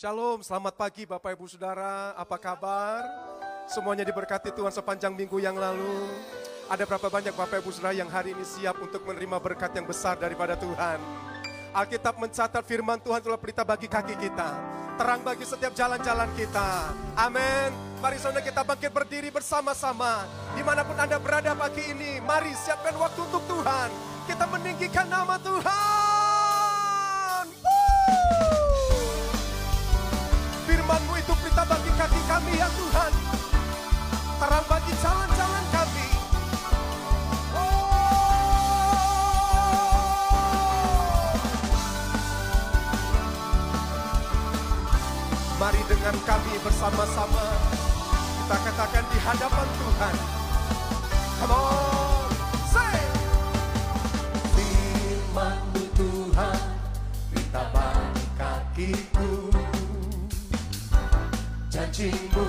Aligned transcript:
Shalom, 0.00 0.40
selamat 0.40 0.80
pagi 0.80 1.04
Bapak 1.04 1.36
Ibu 1.36 1.44
Saudara, 1.44 2.16
apa 2.16 2.40
kabar? 2.40 3.04
Semuanya 3.68 4.00
diberkati 4.00 4.48
Tuhan 4.48 4.72
sepanjang 4.72 5.12
minggu 5.12 5.36
yang 5.44 5.52
lalu. 5.60 6.08
Ada 6.72 6.88
berapa 6.88 7.12
banyak 7.12 7.36
Bapak 7.36 7.60
Ibu 7.60 7.68
Saudara 7.68 7.92
yang 7.92 8.08
hari 8.08 8.32
ini 8.32 8.40
siap 8.40 8.80
untuk 8.80 9.04
menerima 9.04 9.36
berkat 9.36 9.76
yang 9.76 9.84
besar 9.84 10.16
daripada 10.16 10.56
Tuhan? 10.56 10.96
Alkitab 11.76 12.16
mencatat 12.16 12.64
firman 12.64 12.96
Tuhan 12.96 13.20
telah 13.20 13.36
pelita 13.36 13.60
bagi 13.60 13.92
kaki 13.92 14.16
kita. 14.16 14.48
Terang 14.96 15.20
bagi 15.20 15.44
setiap 15.44 15.76
jalan-jalan 15.76 16.32
kita. 16.32 16.96
Amin. 17.20 17.68
Mari 18.00 18.16
saudara 18.16 18.40
kita 18.40 18.64
bangkit 18.64 18.96
berdiri 18.96 19.28
bersama-sama. 19.28 20.24
Di 20.56 20.64
mana 20.64 20.80
pun 20.80 20.96
Anda 20.96 21.20
berada 21.20 21.52
pagi 21.52 21.92
ini, 21.92 22.24
mari 22.24 22.56
siapkan 22.56 22.96
waktu 22.96 23.20
untuk 23.20 23.44
Tuhan. 23.44 23.92
Kita 24.24 24.48
meninggikan 24.48 25.12
nama 25.12 25.36
Tuhan. 25.36 25.99
Berita 31.50 31.66
bagi 31.66 31.90
kaki 31.98 32.20
kami 32.30 32.52
ya 32.62 32.68
Tuhan. 32.70 33.12
Terang 34.38 34.66
bagi 34.70 34.94
jalan-jalan 35.02 35.64
kami. 35.74 36.08
Mari 45.58 45.82
dengan 45.90 46.16
kami 46.22 46.54
bersama-sama 46.62 47.44
kita 48.46 48.56
katakan 48.70 49.04
di 49.10 49.18
hadapan 49.18 49.66
Tuhan. 49.74 50.14
Come 51.42 51.50
on, 51.50 51.79
janjimu 62.00 62.48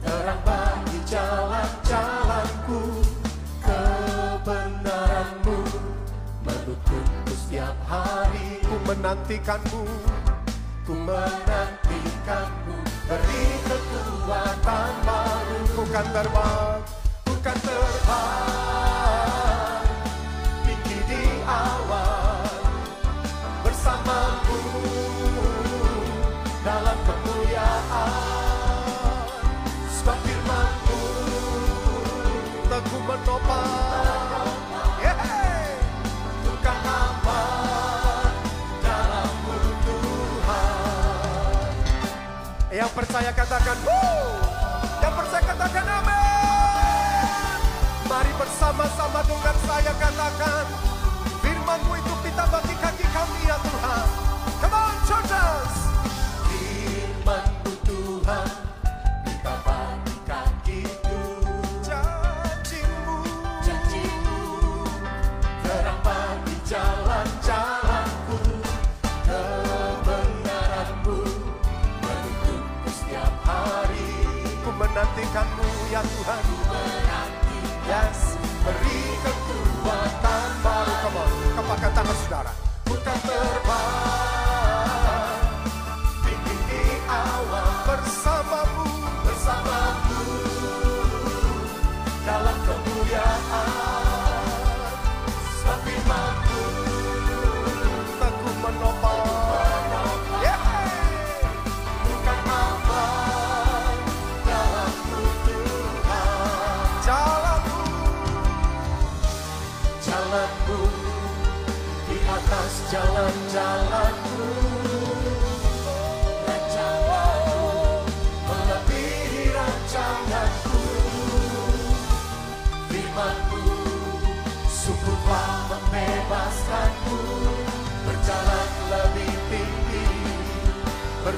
terang 0.00 0.40
bagi 0.40 1.04
jalan-jalanku. 1.04 2.80
Kebenaranmu 3.60 5.58
menuntunku 6.40 7.28
setiap 7.28 7.76
hari 7.84 8.64
ku 8.64 8.80
menantikanmu. 8.88 9.84
Ku 10.88 10.96
menantikanmu. 10.96 12.72
Beri 13.04 13.44
kekuatan 13.68 14.92
baru 15.04 15.58
bukan 15.76 16.06
terbang 16.16 16.80
bukan 17.28 17.56
terbang 17.60 18.81
yang 42.82 42.90
percaya 42.98 43.30
katakan 43.30 43.78
Woo! 43.86 44.26
yang 44.98 45.14
percaya 45.14 45.42
katakan 45.54 45.86
amin. 45.86 47.58
Mari 48.10 48.32
bersama-sama 48.34 49.22
dengan 49.22 49.56
saya 49.62 49.92
katakan 50.02 50.66
firmanmu 51.46 51.92
itu 51.94 52.14
kita 52.26 52.44
bagi 52.50 52.74
kaki 52.74 53.06
kami 53.06 53.40
ya 53.46 53.56
Tuhan. 53.62 54.06
Come 54.58 54.74
on 54.74 54.96
churches 55.06 55.72
ya 75.92 76.00
Tuhan 76.00 76.44
yes 77.84 78.40
beri 78.64 79.00
kekuatan 79.20 80.50
baru. 80.64 80.94
Come 81.52 81.68
on 81.68 81.92
tangan 81.92 82.16
saudara. 82.16 82.52
Bukan 82.88 83.18
terbang 83.28 84.31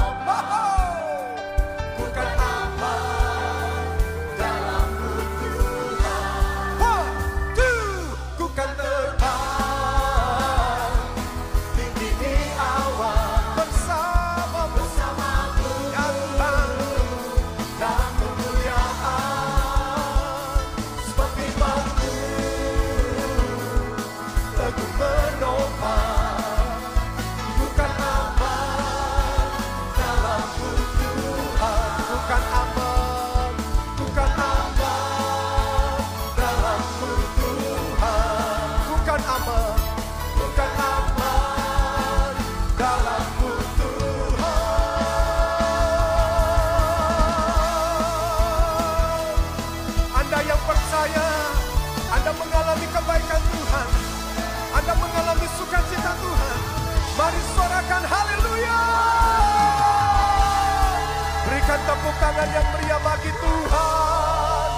Tepuk 61.86 62.16
tangan 62.18 62.50
yang 62.50 62.68
meriah 62.74 63.02
bagi 63.02 63.32
Tuhan. 63.32 64.70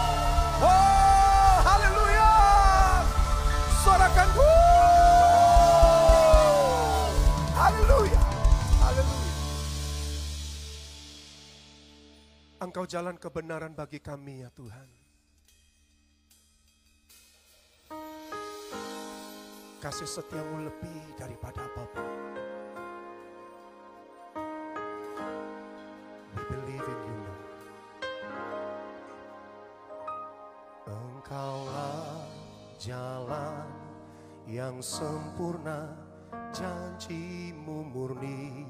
Oh, 0.59 1.55
haleluya. 1.63 2.31
Suarakan. 3.81 4.27
"Wuh." 4.35 4.45
Haleluya. 7.55 8.21
Haleluya. 8.83 9.33
Engkau 12.59 12.85
jalan 12.85 13.15
kebenaran 13.15 13.71
bagi 13.71 14.03
kami 14.03 14.43
ya 14.43 14.51
Tuhan. 14.51 15.07
kasih 19.77 20.09
setiamu 20.09 20.67
lebih 20.67 20.99
daripada 21.15 21.56
yang 34.47 34.79
sempurna, 34.79 35.91
janjimu 36.55 37.83
murni 37.91 38.63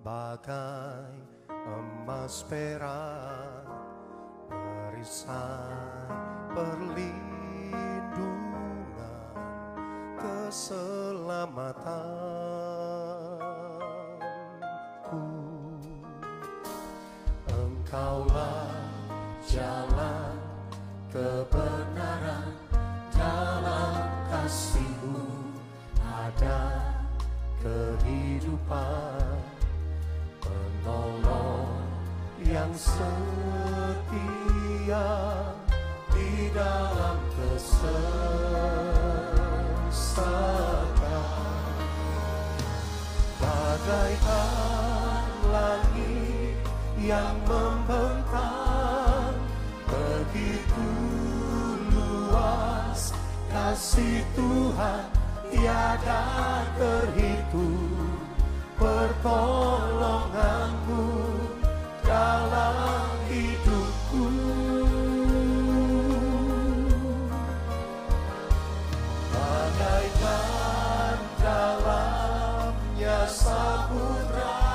bagai 0.00 1.12
emas 1.52 2.40
perak, 2.48 3.68
perisai 4.48 6.08
perlindungan, 6.56 9.36
keselamatanku. 10.16 12.41
Kehidupan 28.02 29.38
penolong 30.42 31.70
yang 32.42 32.74
setia 32.74 34.10
di 36.10 36.50
dalam 36.50 37.22
kesesatan. 37.38 38.02
Bagaikan 43.38 45.26
langit 45.54 46.58
yang 46.98 47.38
membentang 47.46 49.38
begitu 49.86 50.90
luas 51.94 53.14
kasih 53.50 54.26
Tuhan 54.34 55.06
tiada 55.52 56.24
terhitung 56.74 57.91
pertolonganmu 58.82 61.06
dalam 62.02 63.14
hidupku. 63.30 64.26
Bagaikan 69.30 71.18
dalamnya 71.38 73.22
samudra 73.30 74.66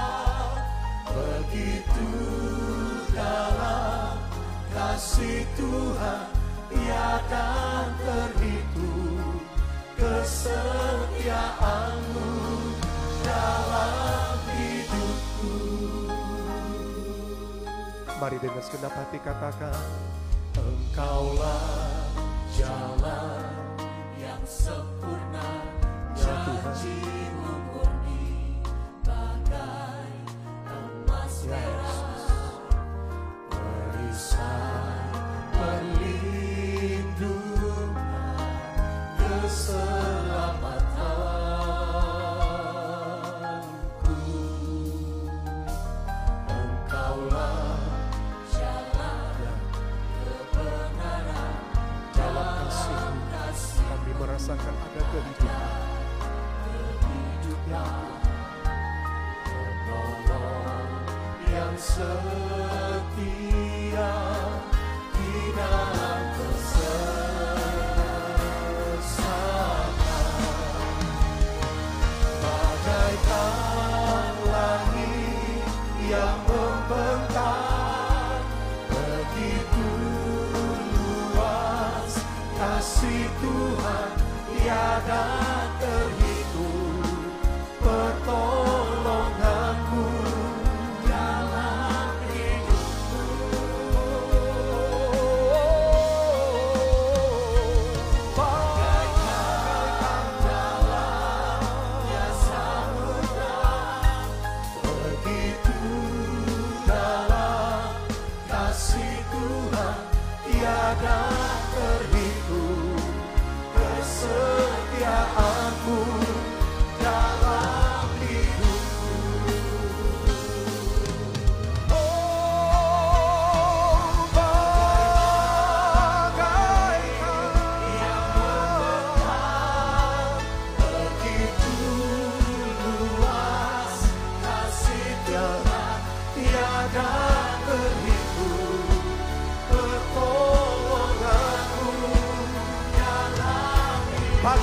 begitu 1.12 2.12
dalam 3.12 4.16
kasih 4.72 5.44
Tuhan 5.60 6.32
tiada 6.72 7.52
terhitung 8.00 9.44
kesetiaanmu 10.00 12.57
dalam 13.38 14.38
hidupku. 14.58 15.54
Mari 18.18 18.38
dengan 18.42 18.62
segenap 18.66 18.94
hati 18.98 19.22
katakan 19.22 19.78
Engkaulah 20.58 22.10
jalan 22.58 23.54
yang 24.18 24.42
sempurna 24.42 25.62
janjimu 26.18 27.77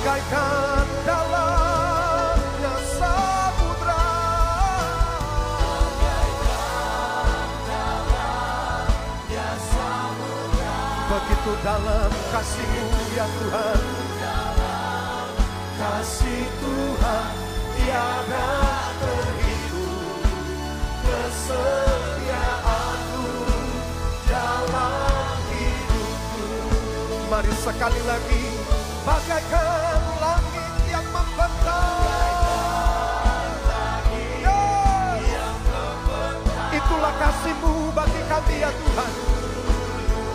bagaikan 0.05 0.85
dalamnya 1.01 2.77
samudra. 2.93 4.05
Begitu 11.09 11.51
dalam 11.65 12.13
kasihmu 12.29 13.01
ya 13.17 13.25
Tuhan. 13.25 13.81
Kasih 15.73 16.45
Tuhan 16.61 17.33
tiada 17.73 18.49
terhitung 19.01 20.21
kesetiaanmu 21.01 23.25
dalam 24.29 25.33
hidupku. 25.49 26.45
Mari 27.25 27.53
sekali 27.57 28.01
lagi 28.05 28.64
bagaikan 29.05 30.01
langit 30.17 30.73
yang 30.89 31.05
membentang 31.13 31.93
Ya. 34.41 34.61
itulah 36.73 37.13
kasihmu 37.21 37.93
bagi 37.93 38.21
kami 38.25 38.55
ya 38.65 38.71
Tuhan 38.73 39.11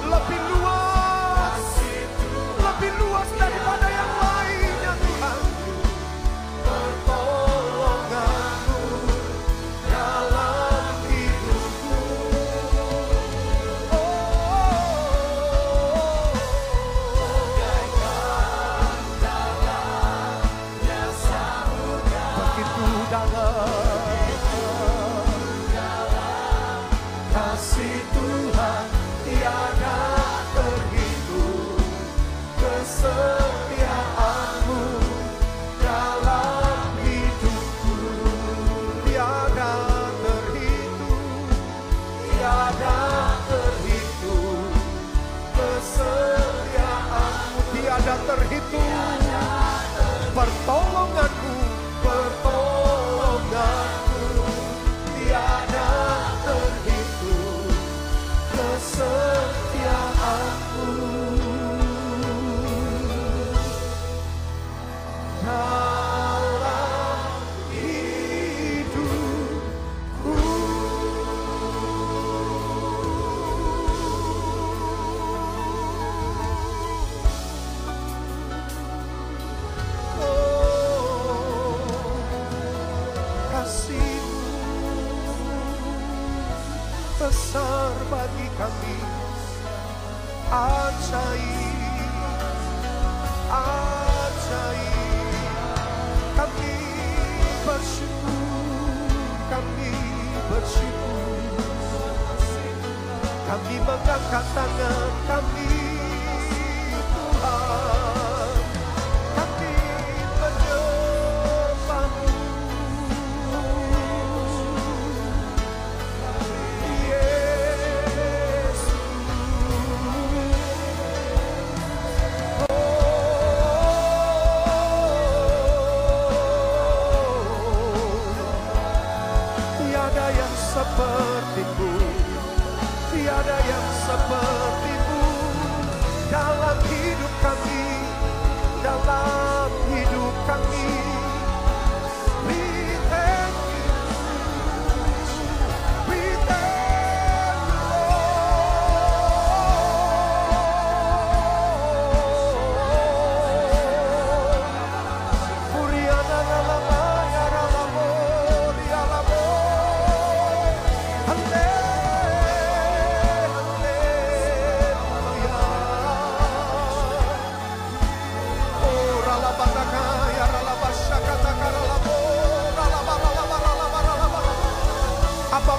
lebih 0.07 0.41
luas 0.55 0.90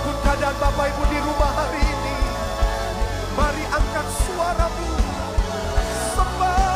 Apa 0.02 0.10
pun 0.10 0.18
keadaan 0.26 0.58
Bapak 0.58 0.86
Ibu 0.98 1.04
di 1.14 1.20
rumah 1.22 1.52
hari 1.62 1.78
ini, 1.78 2.18
mari 3.38 3.62
angkat 3.70 4.08
suaramu. 4.26 4.98
Sembah 6.18 6.71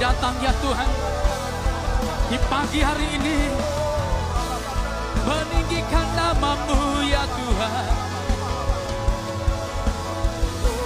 datang 0.00 0.32
ya 0.40 0.48
Tuhan. 0.64 0.90
Di 2.32 2.38
pagi 2.48 2.80
hari 2.80 3.06
ini 3.20 3.38
meninggikan 5.28 6.08
namamu 6.16 7.04
ya 7.04 7.20
Tuhan. 7.28 7.88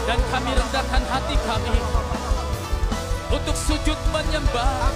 Dan 0.04 0.18
kami 0.35 0.50
rendahkan 0.50 1.02
hati 1.06 1.37
kami 1.47 1.78
untuk 3.30 3.56
sujud 3.56 3.99
menyembah 4.11 4.90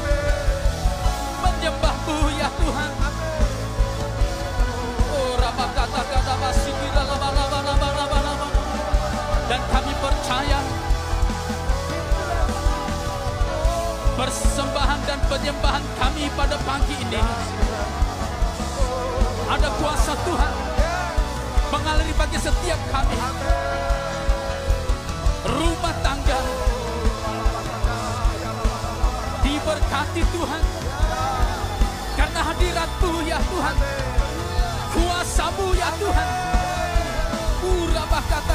menyembahmu 1.39 2.19
ya 2.43 2.51
Tuhan. 2.59 2.93
Oh 5.15 5.33
rabakata 5.39 6.03
kata 6.03 6.35
laba 6.43 7.29
laba 7.39 7.59
laba 7.63 8.47
dan 9.49 9.63
kami 9.73 9.93
percaya 9.97 10.58
persembahan 14.19 15.01
dan 15.07 15.23
penyembahan 15.31 15.85
kami 15.95 16.27
pada 16.35 16.59
pagi 16.67 16.91
ini 17.07 17.23
ada 19.47 19.71
kuasa 19.79 20.13
Tuhan 20.27 20.55
mengalir 21.71 22.11
bagi 22.19 22.39
setiap 22.43 22.81
kami. 22.91 23.15
Rumah 25.47 25.95
tangga 26.03 26.41
diberkati 29.47 30.23
Tuhan 30.35 30.63
karena 32.19 32.41
hadiratmu 32.43 33.23
ya 33.23 33.39
Tuhan, 33.39 33.77
kuasamu 34.99 35.67
ya 35.79 35.91
Tuhan. 35.95 36.29
Urabah 37.59 38.25
kata 38.27 38.55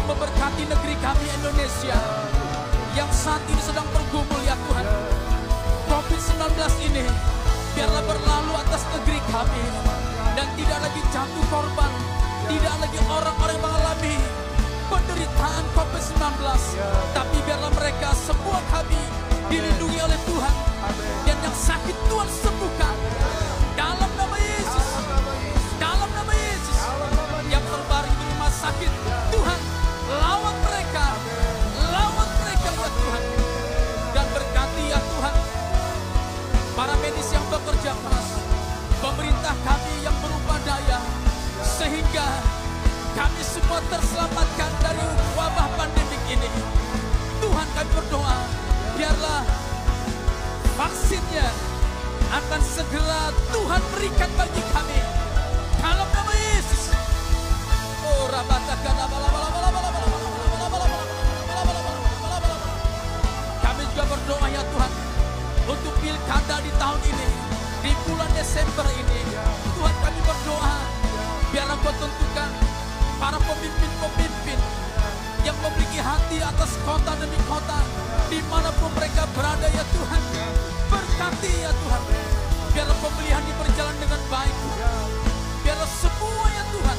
Engkau 0.00 0.16
memberkati 0.16 0.64
negeri 0.64 0.96
kami 1.04 1.28
Indonesia. 1.28 1.92
Yang 2.96 3.10
saat 3.20 3.44
ini 3.52 3.60
sedang 3.60 3.84
bergumul 3.92 4.40
ya 4.48 4.56
Tuhan. 4.56 4.86
COVID-19 5.92 6.40
ini 6.88 7.04
biarlah 7.76 8.00
berlalu 8.08 8.52
atas 8.64 8.80
negeri 8.96 9.20
kami. 9.28 9.60
Dan 10.40 10.48
tidak 10.56 10.88
lagi 10.88 11.04
jatuh 11.12 11.44
korban. 11.52 11.92
Tidak 12.48 12.74
lagi 12.80 12.96
orang-orang 13.12 13.60
mengalami 13.60 14.16
penderitaan 14.88 15.64
COVID-19. 15.76 16.16
Tapi 17.12 17.36
biarlah 17.44 17.72
mereka 17.76 18.16
semua 18.16 18.56
kami 18.72 19.00
dilindungi 19.52 20.00
oleh 20.00 20.16
Tuhan. 20.24 20.54
Dan 21.28 21.36
yang 21.44 21.56
sakit 21.60 21.96
Tuhan 22.08 22.28
sembuhkan. 22.40 22.89
Semua 43.80 43.96
terselamatkan 43.96 44.70
dari 44.84 45.04
wabah 45.32 45.68
pandemik 45.72 46.22
ini. 46.28 46.50
Tuhan 47.40 47.68
kami 47.72 47.90
berdoa, 47.96 48.36
biarlah 48.92 49.42
vaksinnya 50.76 51.48
akan 52.28 52.60
segera 52.60 53.32
Tuhan 53.48 53.82
berikan 53.96 54.30
bagi 54.36 54.62
kami. 54.76 55.00
Dalam 55.80 56.08
nama 56.12 56.34
Yesus. 56.36 56.92
Oh, 58.04 58.28
rabatakan, 58.28 58.94
Kami 63.64 63.82
juga 63.96 64.04
berdoa 64.04 64.46
ya 64.52 64.60
Tuhan 64.60 64.92
untuk 65.72 65.94
pilkada 66.04 66.56
di 66.60 66.72
tahun 66.76 67.00
ini, 67.08 67.28
di 67.80 67.92
bulan 68.04 68.28
Desember 68.36 68.84
ini. 68.92 69.20
Tuhan 69.72 69.94
kami 70.04 70.20
berdoa, 70.20 70.76
biar 71.48 71.64
Engkau 71.72 71.92
tentukan 71.96 72.59
para 73.20 73.36
pemimpin-pemimpin 73.36 74.56
yang 75.44 75.56
memiliki 75.60 76.00
hati 76.00 76.40
atas 76.40 76.72
kota 76.88 77.12
demi 77.20 77.36
kota, 77.44 77.84
di 78.32 78.40
mana 78.48 78.72
pun 78.80 78.88
mereka 78.96 79.28
berada 79.36 79.68
ya 79.68 79.84
Tuhan. 79.92 80.22
Berkati 80.88 81.52
ya 81.60 81.70
Tuhan, 81.70 82.02
biar 82.72 82.88
pemilihan 82.88 83.44
ini 83.44 83.54
berjalan 83.60 83.96
dengan 84.00 84.20
baik. 84.32 84.56
Biar 85.60 85.80
semua 86.00 86.46
ya 86.48 86.64
Tuhan, 86.72 86.98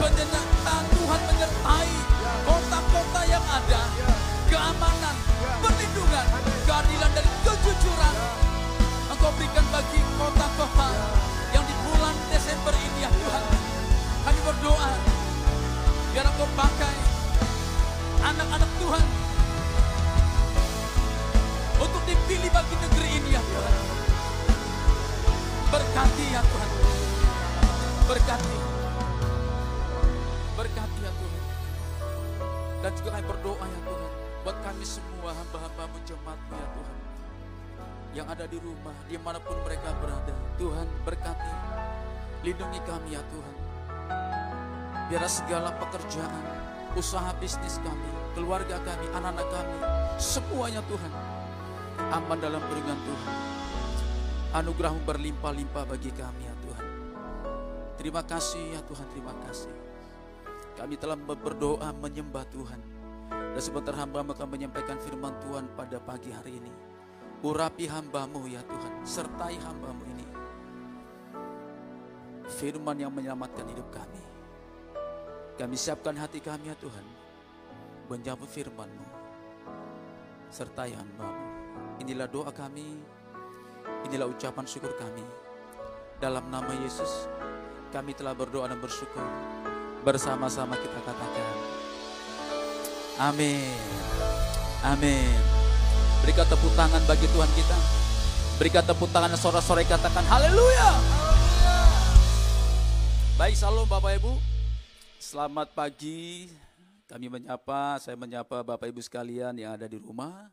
penyertaan 0.00 0.84
Tuhan 0.88 1.20
menyertai 1.28 1.92
kota-kota 2.48 3.20
yang 3.28 3.44
ada, 3.44 3.82
keamanan, 4.48 5.16
perlindungan, 5.60 6.26
keadilan 6.64 7.10
dan 7.12 7.26
kejujuran. 7.44 8.14
Engkau 9.12 9.30
berikan 9.36 9.66
bagi 9.68 10.00
kota-kota 10.16 10.88
yang 11.52 11.64
di 11.68 11.74
bulan 11.84 12.16
Desember 12.32 12.72
ini 12.72 13.04
ya 13.04 13.10
Tuhan. 13.12 13.44
Kami 14.28 14.40
berdoa, 14.44 15.07
biar 16.18 16.34
Engkau 16.34 16.50
pakai 16.58 16.96
anak-anak 18.26 18.70
Tuhan 18.82 19.06
untuk 21.78 22.02
dipilih 22.10 22.50
bagi 22.50 22.74
negeri 22.74 23.08
ini 23.22 23.38
ya 23.38 23.42
Tuhan. 23.46 23.74
Berkati 25.70 26.24
ya 26.34 26.42
Tuhan. 26.42 26.70
Berkati. 28.10 28.56
Berkati 30.58 30.98
ya 31.06 31.12
Tuhan. 31.22 31.42
Dan 32.82 32.90
juga 32.98 33.08
kami 33.14 33.24
berdoa 33.30 33.66
ya 33.70 33.80
Tuhan. 33.86 34.12
Buat 34.42 34.58
kami 34.66 34.82
semua 34.82 35.30
hamba-hambamu 35.38 36.02
jemaatmu 36.02 36.54
ya 36.58 36.68
Tuhan. 36.74 36.96
Yang 38.18 38.26
ada 38.34 38.44
di 38.50 38.58
rumah, 38.58 38.96
di 39.06 39.14
mana 39.22 39.38
pun 39.38 39.54
mereka 39.62 39.94
berada. 40.02 40.34
Tuhan 40.58 40.86
berkati. 41.06 41.52
Lindungi 42.42 42.82
kami 42.82 43.14
ya 43.14 43.22
Tuhan. 43.22 43.67
Biar 45.08 45.24
segala 45.24 45.72
pekerjaan, 45.72 46.44
usaha 46.92 47.32
bisnis 47.40 47.80
kami, 47.80 48.12
keluarga 48.36 48.76
kami, 48.84 49.08
anak-anak 49.16 49.48
kami, 49.48 49.78
semuanya 50.20 50.84
Tuhan. 50.84 51.12
Aman 52.12 52.36
dalam 52.36 52.60
perlindungan 52.60 53.00
Tuhan. 53.08 53.36
Anugerahmu 54.52 55.00
berlimpah-limpah 55.08 55.84
bagi 55.88 56.12
kami 56.12 56.44
ya 56.44 56.54
Tuhan. 56.60 56.86
Terima 57.96 58.20
kasih 58.20 58.76
ya 58.76 58.84
Tuhan, 58.84 59.08
terima 59.16 59.32
kasih. 59.48 59.72
Kami 60.76 60.94
telah 61.00 61.16
berdoa 61.16 61.88
menyembah 61.96 62.44
Tuhan. 62.52 62.80
Dan 63.32 63.62
sebentar 63.64 63.96
hamba 63.96 64.20
akan 64.20 64.48
menyampaikan 64.60 65.00
firman 65.00 65.32
Tuhan 65.40 65.72
pada 65.72 66.04
pagi 66.04 66.36
hari 66.36 66.60
ini. 66.60 66.72
Urapi 67.40 67.88
hambamu 67.88 68.44
ya 68.44 68.60
Tuhan, 68.60 69.08
sertai 69.08 69.56
hambamu 69.56 70.04
ini. 70.04 70.26
Firman 72.60 73.00
yang 73.00 73.12
menyelamatkan 73.16 73.64
hidup 73.72 73.88
kami. 73.88 74.27
Kami 75.58 75.74
siapkan 75.74 76.14
hati 76.14 76.38
kami 76.38 76.70
ya 76.70 76.76
Tuhan. 76.78 77.02
Menjawab 78.06 78.46
firman-Mu. 78.46 79.06
Sertai 80.54 80.94
hambamu. 80.94 81.46
Inilah 81.98 82.30
doa 82.30 82.54
kami. 82.54 82.94
Inilah 84.06 84.30
ucapan 84.30 84.62
syukur 84.70 84.94
kami. 84.94 85.26
Dalam 86.22 86.46
nama 86.46 86.70
Yesus, 86.78 87.26
kami 87.90 88.14
telah 88.14 88.38
berdoa 88.38 88.70
dan 88.70 88.78
bersyukur. 88.78 89.18
Bersama-sama 90.06 90.78
kita 90.78 91.02
katakan. 91.02 91.50
Amin. 93.18 93.74
Amin. 94.86 95.34
Berikan 96.22 96.46
tepuk 96.46 96.70
tangan 96.78 97.02
bagi 97.02 97.26
Tuhan 97.34 97.50
kita. 97.58 97.78
Berikan 98.62 98.86
tepuk 98.86 99.10
tangan 99.10 99.34
sore-sore 99.34 99.82
katakan 99.82 100.22
haleluya. 100.22 100.90
Baik, 103.34 103.58
salam 103.58 103.86
Bapak 103.90 104.22
Ibu. 104.22 104.57
Selamat 105.28 105.76
pagi. 105.76 106.48
Kami 107.04 107.28
menyapa, 107.28 108.00
saya 108.00 108.16
menyapa 108.16 108.64
Bapak 108.64 108.88
Ibu 108.88 109.04
sekalian 109.04 109.60
yang 109.60 109.76
ada 109.76 109.84
di 109.84 110.00
rumah 110.00 110.48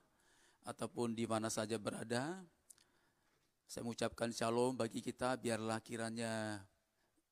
ataupun 0.67 1.15
di 1.15 1.23
mana 1.23 1.47
saja 1.47 1.79
berada. 1.79 2.43
Saya 3.71 3.87
mengucapkan 3.87 4.35
shalom 4.35 4.75
bagi 4.75 4.99
kita, 4.99 5.39
biarlah 5.39 5.79
kiranya 5.79 6.59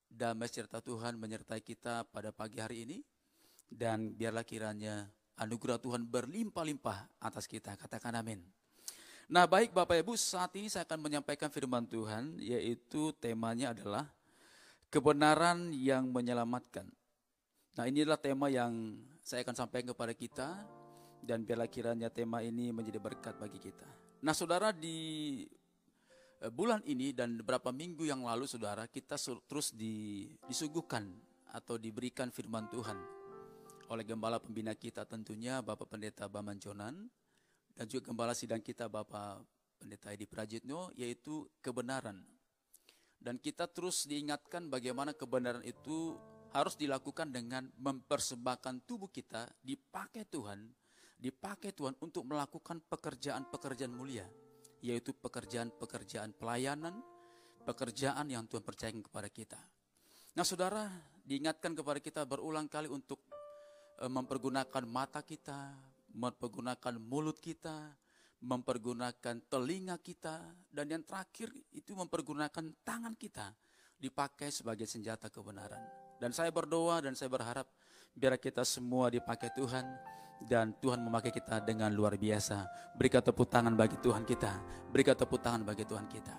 damai 0.07 0.47
serta 0.47 0.79
Tuhan 0.79 1.19
menyertai 1.19 1.59
kita 1.59 2.07
pada 2.07 2.31
pagi 2.31 2.63
hari 2.63 2.87
ini. 2.87 3.03
Dan 3.67 4.15
biarlah 4.15 4.47
kiranya 4.47 5.11
anugerah 5.35 5.83
Tuhan 5.83 6.07
berlimpah-limpah 6.07 7.27
atas 7.27 7.43
kita. 7.43 7.75
Katakan 7.75 8.23
amin. 8.23 8.39
Nah 9.27 9.51
baik 9.51 9.75
Bapak 9.75 9.99
Ibu, 9.99 10.15
saat 10.15 10.55
ini 10.55 10.71
saya 10.71 10.87
akan 10.87 11.11
menyampaikan 11.11 11.51
firman 11.51 11.83
Tuhan, 11.91 12.39
yaitu 12.39 13.11
temanya 13.19 13.75
adalah 13.75 14.07
kebenaran 14.87 15.75
yang 15.75 16.07
menyelamatkan. 16.07 16.87
Nah 17.73 17.89
inilah 17.89 18.21
tema 18.21 18.53
yang 18.53 19.01
saya 19.25 19.41
akan 19.41 19.55
sampaikan 19.57 19.95
kepada 19.97 20.13
kita, 20.13 20.49
dan 21.23 21.47
biarlah 21.47 21.71
kiranya 21.71 22.11
tema 22.11 22.43
ini 22.43 22.69
menjadi 22.75 22.99
berkat 22.99 23.39
bagi 23.39 23.57
kita. 23.57 23.87
Nah 24.27 24.35
saudara 24.35 24.75
di 24.75 25.41
eh, 26.43 26.51
bulan 26.51 26.83
ini 26.83 27.15
dan 27.15 27.39
beberapa 27.39 27.71
minggu 27.71 28.03
yang 28.03 28.27
lalu 28.27 28.45
saudara 28.45 28.85
kita 28.91 29.15
terus 29.47 29.71
di, 29.71 30.27
disuguhkan 30.45 31.07
atau 31.55 31.79
diberikan 31.79 32.29
firman 32.29 32.67
Tuhan 32.67 32.99
oleh 33.87 34.03
gembala 34.03 34.39
pembina 34.39 34.75
kita 34.75 35.07
tentunya 35.07 35.63
Bapak 35.63 35.95
Pendeta 35.95 36.27
Baman 36.27 36.59
Jonan 36.59 37.07
dan 37.73 37.85
juga 37.87 38.11
gembala 38.11 38.35
sidang 38.35 38.59
kita 38.59 38.91
Bapak 38.91 39.43
Pendeta 39.79 40.11
Edi 40.11 40.27
Prajitno 40.27 40.91
yaitu 40.99 41.47
kebenaran. 41.63 42.19
Dan 43.23 43.39
kita 43.39 43.71
terus 43.71 44.03
diingatkan 44.03 44.67
bagaimana 44.67 45.15
kebenaran 45.15 45.63
itu 45.63 46.19
harus 46.53 46.77
dilakukan 46.77 47.33
dengan 47.33 47.65
mempersembahkan 47.81 48.85
tubuh 48.85 49.09
kita 49.09 49.49
dipakai 49.65 50.29
Tuhan, 50.29 50.69
dipakai 51.17 51.73
Tuhan 51.73 51.97
untuk 51.97 52.29
melakukan 52.29 52.77
pekerjaan-pekerjaan 52.85 53.89
mulia, 53.89 54.29
yaitu 54.85 55.17
pekerjaan-pekerjaan 55.17 56.37
pelayanan, 56.37 57.01
pekerjaan 57.65 58.29
yang 58.29 58.45
Tuhan 58.45 58.61
percayakan 58.61 59.01
kepada 59.01 59.29
kita. 59.33 59.59
Nah, 60.37 60.45
Saudara, 60.45 60.85
diingatkan 61.25 61.73
kepada 61.73 61.97
kita 61.97 62.21
berulang 62.29 62.69
kali 62.69 62.85
untuk 62.85 63.25
eh, 63.97 64.09
mempergunakan 64.09 64.85
mata 64.85 65.25
kita, 65.25 65.73
mempergunakan 66.13 67.01
mulut 67.01 67.41
kita, 67.41 67.97
mempergunakan 68.45 69.41
telinga 69.49 69.97
kita, 70.03 70.37
dan 70.69 70.85
yang 70.85 71.01
terakhir 71.01 71.49
itu 71.73 71.97
mempergunakan 71.97 72.77
tangan 72.85 73.17
kita 73.17 73.55
dipakai 73.97 74.51
sebagai 74.51 74.83
senjata 74.83 75.31
kebenaran. 75.31 76.02
Dan 76.21 76.35
saya 76.35 76.49
berdoa 76.53 77.01
dan 77.03 77.13
saya 77.17 77.29
berharap 77.29 77.67
biar 78.13 78.37
kita 78.37 78.61
semua 78.61 79.09
dipakai 79.09 79.49
Tuhan 79.53 79.85
dan 80.45 80.75
Tuhan 80.77 80.99
memakai 81.01 81.31
kita 81.31 81.63
dengan 81.63 81.89
luar 81.91 82.19
biasa. 82.19 82.67
Berikan 82.97 83.23
tepuk 83.23 83.47
tangan 83.47 83.73
bagi 83.73 83.97
Tuhan 83.99 84.27
kita. 84.27 84.51
Berikan 84.91 85.15
tepuk 85.15 85.39
tangan 85.39 85.63
bagi 85.63 85.87
Tuhan 85.87 86.05
kita. 86.11 86.35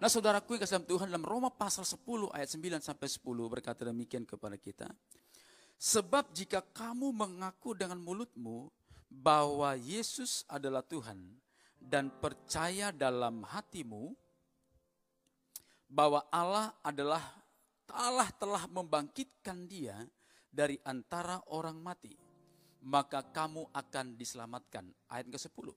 Nah 0.00 0.10
saudaraku 0.10 0.58
yang 0.58 0.62
kasih 0.66 0.82
Tuhan 0.84 1.08
dalam 1.08 1.24
Roma 1.24 1.48
pasal 1.48 1.86
10 1.86 2.02
ayat 2.34 2.50
9 2.50 2.82
sampai 2.82 3.08
10 3.08 3.24
berkata 3.52 3.86
demikian 3.86 4.26
kepada 4.26 4.58
kita. 4.58 4.90
Sebab 5.78 6.34
jika 6.34 6.62
kamu 6.62 7.14
mengaku 7.14 7.74
dengan 7.74 7.98
mulutmu 7.98 8.70
bahwa 9.10 9.76
Yesus 9.78 10.42
adalah 10.50 10.82
Tuhan 10.82 11.20
dan 11.78 12.08
percaya 12.08 12.90
dalam 12.90 13.44
hatimu 13.44 14.16
bahwa 15.90 16.24
Allah 16.32 16.74
adalah 16.82 17.22
Allah 17.92 18.30
telah 18.40 18.64
membangkitkan 18.70 19.68
dia 19.68 19.98
dari 20.48 20.78
antara 20.86 21.42
orang 21.50 21.76
mati, 21.82 22.14
maka 22.86 23.20
kamu 23.20 23.68
akan 23.74 24.06
diselamatkan. 24.16 24.88
Ayat 25.10 25.28
ke-10. 25.28 25.68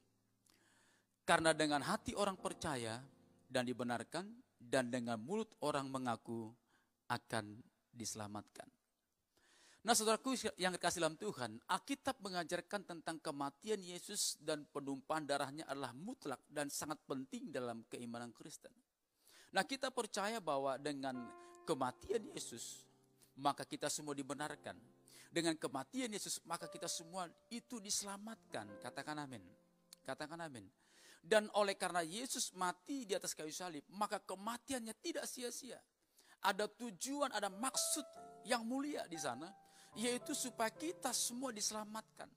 Karena 1.27 1.51
dengan 1.51 1.83
hati 1.83 2.15
orang 2.15 2.39
percaya 2.39 3.03
dan 3.51 3.67
dibenarkan 3.67 4.31
dan 4.55 4.87
dengan 4.87 5.19
mulut 5.19 5.51
orang 5.59 5.91
mengaku 5.91 6.55
akan 7.11 7.59
diselamatkan. 7.91 8.67
Nah 9.87 9.95
saudaraku 9.95 10.35
yang 10.59 10.75
dikasih 10.75 10.99
dalam 10.99 11.15
Tuhan, 11.15 11.63
Alkitab 11.63 12.19
mengajarkan 12.19 12.83
tentang 12.83 13.23
kematian 13.23 13.79
Yesus 13.79 14.35
dan 14.43 14.67
penumpahan 14.67 15.23
darahnya 15.23 15.63
adalah 15.63 15.95
mutlak 15.95 16.43
dan 16.51 16.67
sangat 16.67 16.99
penting 17.07 17.55
dalam 17.55 17.87
keimanan 17.87 18.35
Kristen. 18.35 18.75
Nah 19.55 19.63
kita 19.63 19.87
percaya 19.95 20.43
bahwa 20.43 20.75
dengan 20.75 21.23
kematian 21.67 22.23
Yesus, 22.31 22.87
maka 23.35 23.67
kita 23.67 23.91
semua 23.91 24.15
dibenarkan. 24.15 24.79
Dengan 25.27 25.59
kematian 25.59 26.07
Yesus, 26.07 26.39
maka 26.47 26.71
kita 26.71 26.87
semua 26.87 27.27
itu 27.51 27.83
diselamatkan. 27.83 28.79
Katakan 28.79 29.19
amin. 29.19 29.43
Katakan 30.07 30.39
amin. 30.39 30.63
Dan 31.19 31.51
oleh 31.59 31.75
karena 31.75 31.99
Yesus 31.99 32.55
mati 32.55 33.03
di 33.03 33.11
atas 33.11 33.35
kayu 33.35 33.51
salib, 33.51 33.83
maka 33.91 34.23
kematiannya 34.23 34.95
tidak 35.03 35.27
sia-sia. 35.27 35.75
Ada 36.47 36.71
tujuan, 36.71 37.35
ada 37.35 37.51
maksud 37.51 38.07
yang 38.47 38.63
mulia 38.63 39.03
di 39.11 39.19
sana, 39.19 39.51
yaitu 39.99 40.31
supaya 40.31 40.71
kita 40.71 41.11
semua 41.11 41.51
diselamatkan. 41.51 42.31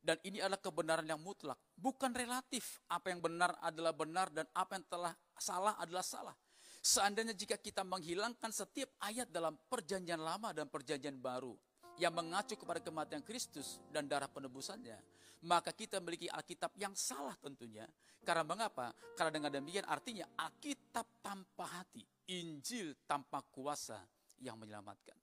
Dan 0.00 0.16
ini 0.24 0.40
adalah 0.40 0.60
kebenaran 0.60 1.08
yang 1.08 1.20
mutlak, 1.20 1.56
bukan 1.76 2.12
relatif. 2.12 2.84
Apa 2.92 3.12
yang 3.12 3.24
benar 3.24 3.56
adalah 3.64 3.96
benar 3.96 4.28
dan 4.28 4.44
apa 4.52 4.76
yang 4.76 4.84
telah 4.88 5.12
salah 5.36 5.76
adalah 5.80 6.04
salah. 6.04 6.36
Seandainya 6.80 7.36
jika 7.36 7.60
kita 7.60 7.84
menghilangkan 7.84 8.48
setiap 8.48 8.96
ayat 9.04 9.28
dalam 9.28 9.52
perjanjian 9.68 10.16
lama 10.16 10.56
dan 10.56 10.64
perjanjian 10.64 11.20
baru 11.20 11.52
yang 12.00 12.16
mengacu 12.16 12.56
kepada 12.56 12.80
kematian 12.80 13.20
Kristus 13.20 13.84
dan 13.92 14.08
darah 14.08 14.32
penebusannya, 14.32 14.96
maka 15.44 15.76
kita 15.76 16.00
memiliki 16.00 16.32
Alkitab 16.32 16.72
yang 16.80 16.96
salah 16.96 17.36
tentunya. 17.36 17.84
Karena 18.24 18.48
mengapa? 18.48 18.96
Karena 19.12 19.32
dengan 19.36 19.52
demikian 19.60 19.84
artinya 19.84 20.24
Alkitab 20.40 21.20
tanpa 21.20 21.68
hati, 21.68 22.00
Injil 22.32 22.96
tanpa 23.04 23.44
kuasa 23.44 24.00
yang 24.40 24.56
menyelamatkan. 24.56 25.16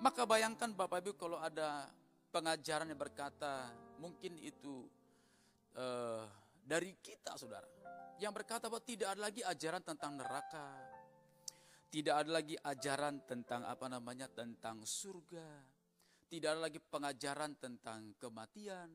Maka 0.00 0.24
bayangkan 0.24 0.72
Bapak 0.72 1.04
Ibu 1.04 1.12
kalau 1.20 1.36
ada 1.44 1.92
pengajaran 2.32 2.88
yang 2.88 2.98
berkata 2.98 3.68
mungkin 4.00 4.40
itu 4.40 4.88
uh, 5.76 6.24
dari 6.64 6.96
kita 6.98 7.36
saudara 7.38 7.73
yang 8.22 8.30
berkata 8.30 8.70
bahwa 8.70 8.82
tidak 8.84 9.14
ada 9.14 9.22
lagi 9.30 9.42
ajaran 9.42 9.82
tentang 9.82 10.12
neraka, 10.14 10.68
tidak 11.90 12.14
ada 12.22 12.30
lagi 12.30 12.54
ajaran 12.58 13.22
tentang 13.26 13.62
apa 13.66 13.86
namanya 13.90 14.30
tentang 14.30 14.82
surga, 14.86 15.46
tidak 16.30 16.48
ada 16.54 16.60
lagi 16.70 16.78
pengajaran 16.78 17.54
tentang 17.58 18.14
kematian, 18.18 18.90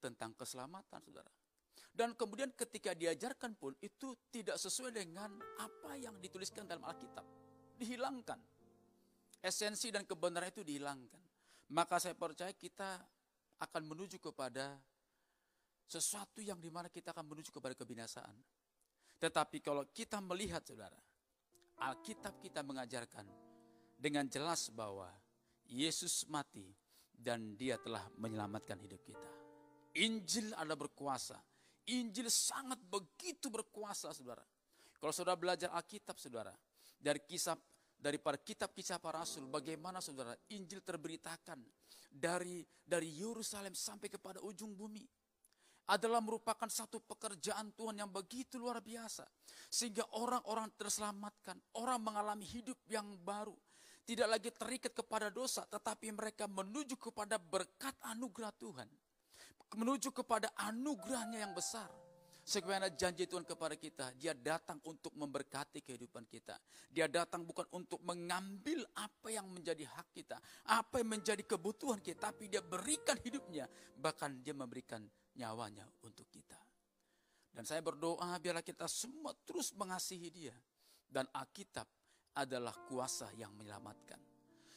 tentang 0.00 0.32
keselamatan, 0.36 1.00
saudara. 1.04 1.32
Dan 1.98 2.14
kemudian 2.14 2.54
ketika 2.54 2.94
diajarkan 2.94 3.58
pun 3.58 3.74
itu 3.82 4.14
tidak 4.30 4.54
sesuai 4.54 4.94
dengan 4.94 5.34
apa 5.58 5.98
yang 5.98 6.14
dituliskan 6.22 6.62
dalam 6.62 6.86
Alkitab. 6.86 7.26
Dihilangkan. 7.74 8.38
Esensi 9.42 9.90
dan 9.90 10.06
kebenaran 10.06 10.50
itu 10.50 10.62
dihilangkan. 10.62 11.18
Maka 11.74 11.98
saya 11.98 12.14
percaya 12.14 12.54
kita 12.54 13.02
akan 13.58 13.82
menuju 13.82 14.22
kepada 14.22 14.78
sesuatu 15.88 16.38
yang 16.38 16.62
di 16.62 16.70
mana 16.70 16.86
kita 16.86 17.10
akan 17.10 17.26
menuju 17.26 17.50
kepada 17.50 17.74
kebinasaan. 17.74 18.57
Tetapi 19.18 19.58
kalau 19.58 19.82
kita 19.90 20.22
melihat 20.22 20.62
saudara, 20.62 20.98
Alkitab 21.82 22.38
kita 22.38 22.62
mengajarkan 22.62 23.26
dengan 23.98 24.26
jelas 24.30 24.70
bahwa 24.70 25.10
Yesus 25.66 26.26
mati 26.30 26.70
dan 27.10 27.58
dia 27.58 27.78
telah 27.82 28.06
menyelamatkan 28.14 28.78
hidup 28.78 29.02
kita. 29.02 29.28
Injil 29.98 30.54
ada 30.54 30.78
berkuasa. 30.78 31.34
Injil 31.90 32.30
sangat 32.30 32.78
begitu 32.78 33.50
berkuasa 33.50 34.14
saudara. 34.14 34.46
Kalau 34.98 35.10
saudara 35.10 35.34
belajar 35.34 35.74
Alkitab 35.74 36.14
saudara, 36.18 36.54
dari 36.98 37.22
kisah 37.22 37.58
daripada 37.98 38.38
kitab 38.38 38.70
kisah 38.70 39.02
para 39.02 39.22
rasul 39.22 39.50
bagaimana 39.50 39.98
saudara 39.98 40.30
Injil 40.54 40.86
terberitakan 40.86 41.58
dari 42.06 42.62
dari 42.86 43.10
Yerusalem 43.18 43.74
sampai 43.74 44.06
kepada 44.06 44.38
ujung 44.46 44.78
bumi 44.78 45.02
adalah 45.88 46.20
merupakan 46.20 46.68
satu 46.68 47.00
pekerjaan 47.00 47.72
Tuhan 47.72 48.04
yang 48.04 48.12
begitu 48.12 48.60
luar 48.60 48.84
biasa. 48.84 49.24
Sehingga 49.72 50.04
orang-orang 50.20 50.68
terselamatkan, 50.76 51.56
orang 51.80 52.00
mengalami 52.04 52.44
hidup 52.44 52.76
yang 52.92 53.16
baru. 53.24 53.56
Tidak 54.04 54.28
lagi 54.28 54.48
terikat 54.52 54.92
kepada 54.96 55.28
dosa, 55.28 55.68
tetapi 55.68 56.12
mereka 56.12 56.48
menuju 56.48 56.96
kepada 56.96 57.36
berkat 57.36 57.92
anugerah 58.08 58.52
Tuhan. 58.56 58.88
Menuju 59.76 60.12
kepada 60.16 60.48
anugerahnya 60.56 61.44
yang 61.44 61.52
besar. 61.52 61.88
Sebagaimana 62.48 62.88
janji 62.96 63.28
Tuhan 63.28 63.44
kepada 63.44 63.76
kita, 63.76 64.16
dia 64.16 64.32
datang 64.32 64.80
untuk 64.88 65.12
memberkati 65.12 65.84
kehidupan 65.84 66.24
kita. 66.24 66.56
Dia 66.88 67.04
datang 67.04 67.44
bukan 67.44 67.68
untuk 67.76 68.00
mengambil 68.00 68.88
apa 68.96 69.28
yang 69.28 69.44
menjadi 69.52 69.84
hak 69.84 70.08
kita, 70.16 70.40
apa 70.72 71.04
yang 71.04 71.20
menjadi 71.20 71.44
kebutuhan 71.44 72.00
kita, 72.00 72.32
tapi 72.32 72.48
dia 72.48 72.64
berikan 72.64 73.20
hidupnya, 73.20 73.68
bahkan 74.00 74.40
dia 74.40 74.56
memberikan 74.56 75.04
nyawanya 75.38 75.86
untuk 76.02 76.26
kita. 76.28 76.58
Dan 77.54 77.64
saya 77.64 77.82
berdoa 77.82 78.38
biarlah 78.38 78.62
kita 78.62 78.86
semua 78.90 79.34
terus 79.46 79.72
mengasihi 79.74 80.28
dia. 80.30 80.54
Dan 81.08 81.24
Alkitab 81.32 81.88
adalah 82.36 82.76
kuasa 82.84 83.32
yang 83.34 83.56
menyelamatkan. 83.56 84.20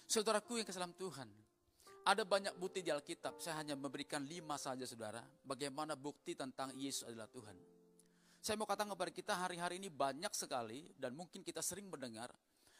Saudaraku 0.07 0.63
yang 0.63 0.67
kesalam 0.67 0.95
Tuhan, 0.95 1.27
ada 2.07 2.23
banyak 2.25 2.57
bukti 2.57 2.81
di 2.81 2.89
Alkitab. 2.89 3.37
Saya 3.37 3.61
hanya 3.61 3.77
memberikan 3.77 4.25
lima 4.25 4.57
saja 4.57 4.87
saudara. 4.87 5.21
Bagaimana 5.45 5.93
bukti 5.93 6.33
tentang 6.33 6.73
Yesus 6.73 7.05
adalah 7.05 7.29
Tuhan. 7.29 7.53
Saya 8.41 8.57
mau 8.57 8.65
katakan 8.65 8.97
kepada 8.97 9.11
kita 9.13 9.33
hari-hari 9.37 9.77
ini 9.77 9.93
banyak 9.93 10.33
sekali 10.33 10.89
dan 10.97 11.13
mungkin 11.13 11.45
kita 11.45 11.61
sering 11.61 11.85
mendengar. 11.85 12.33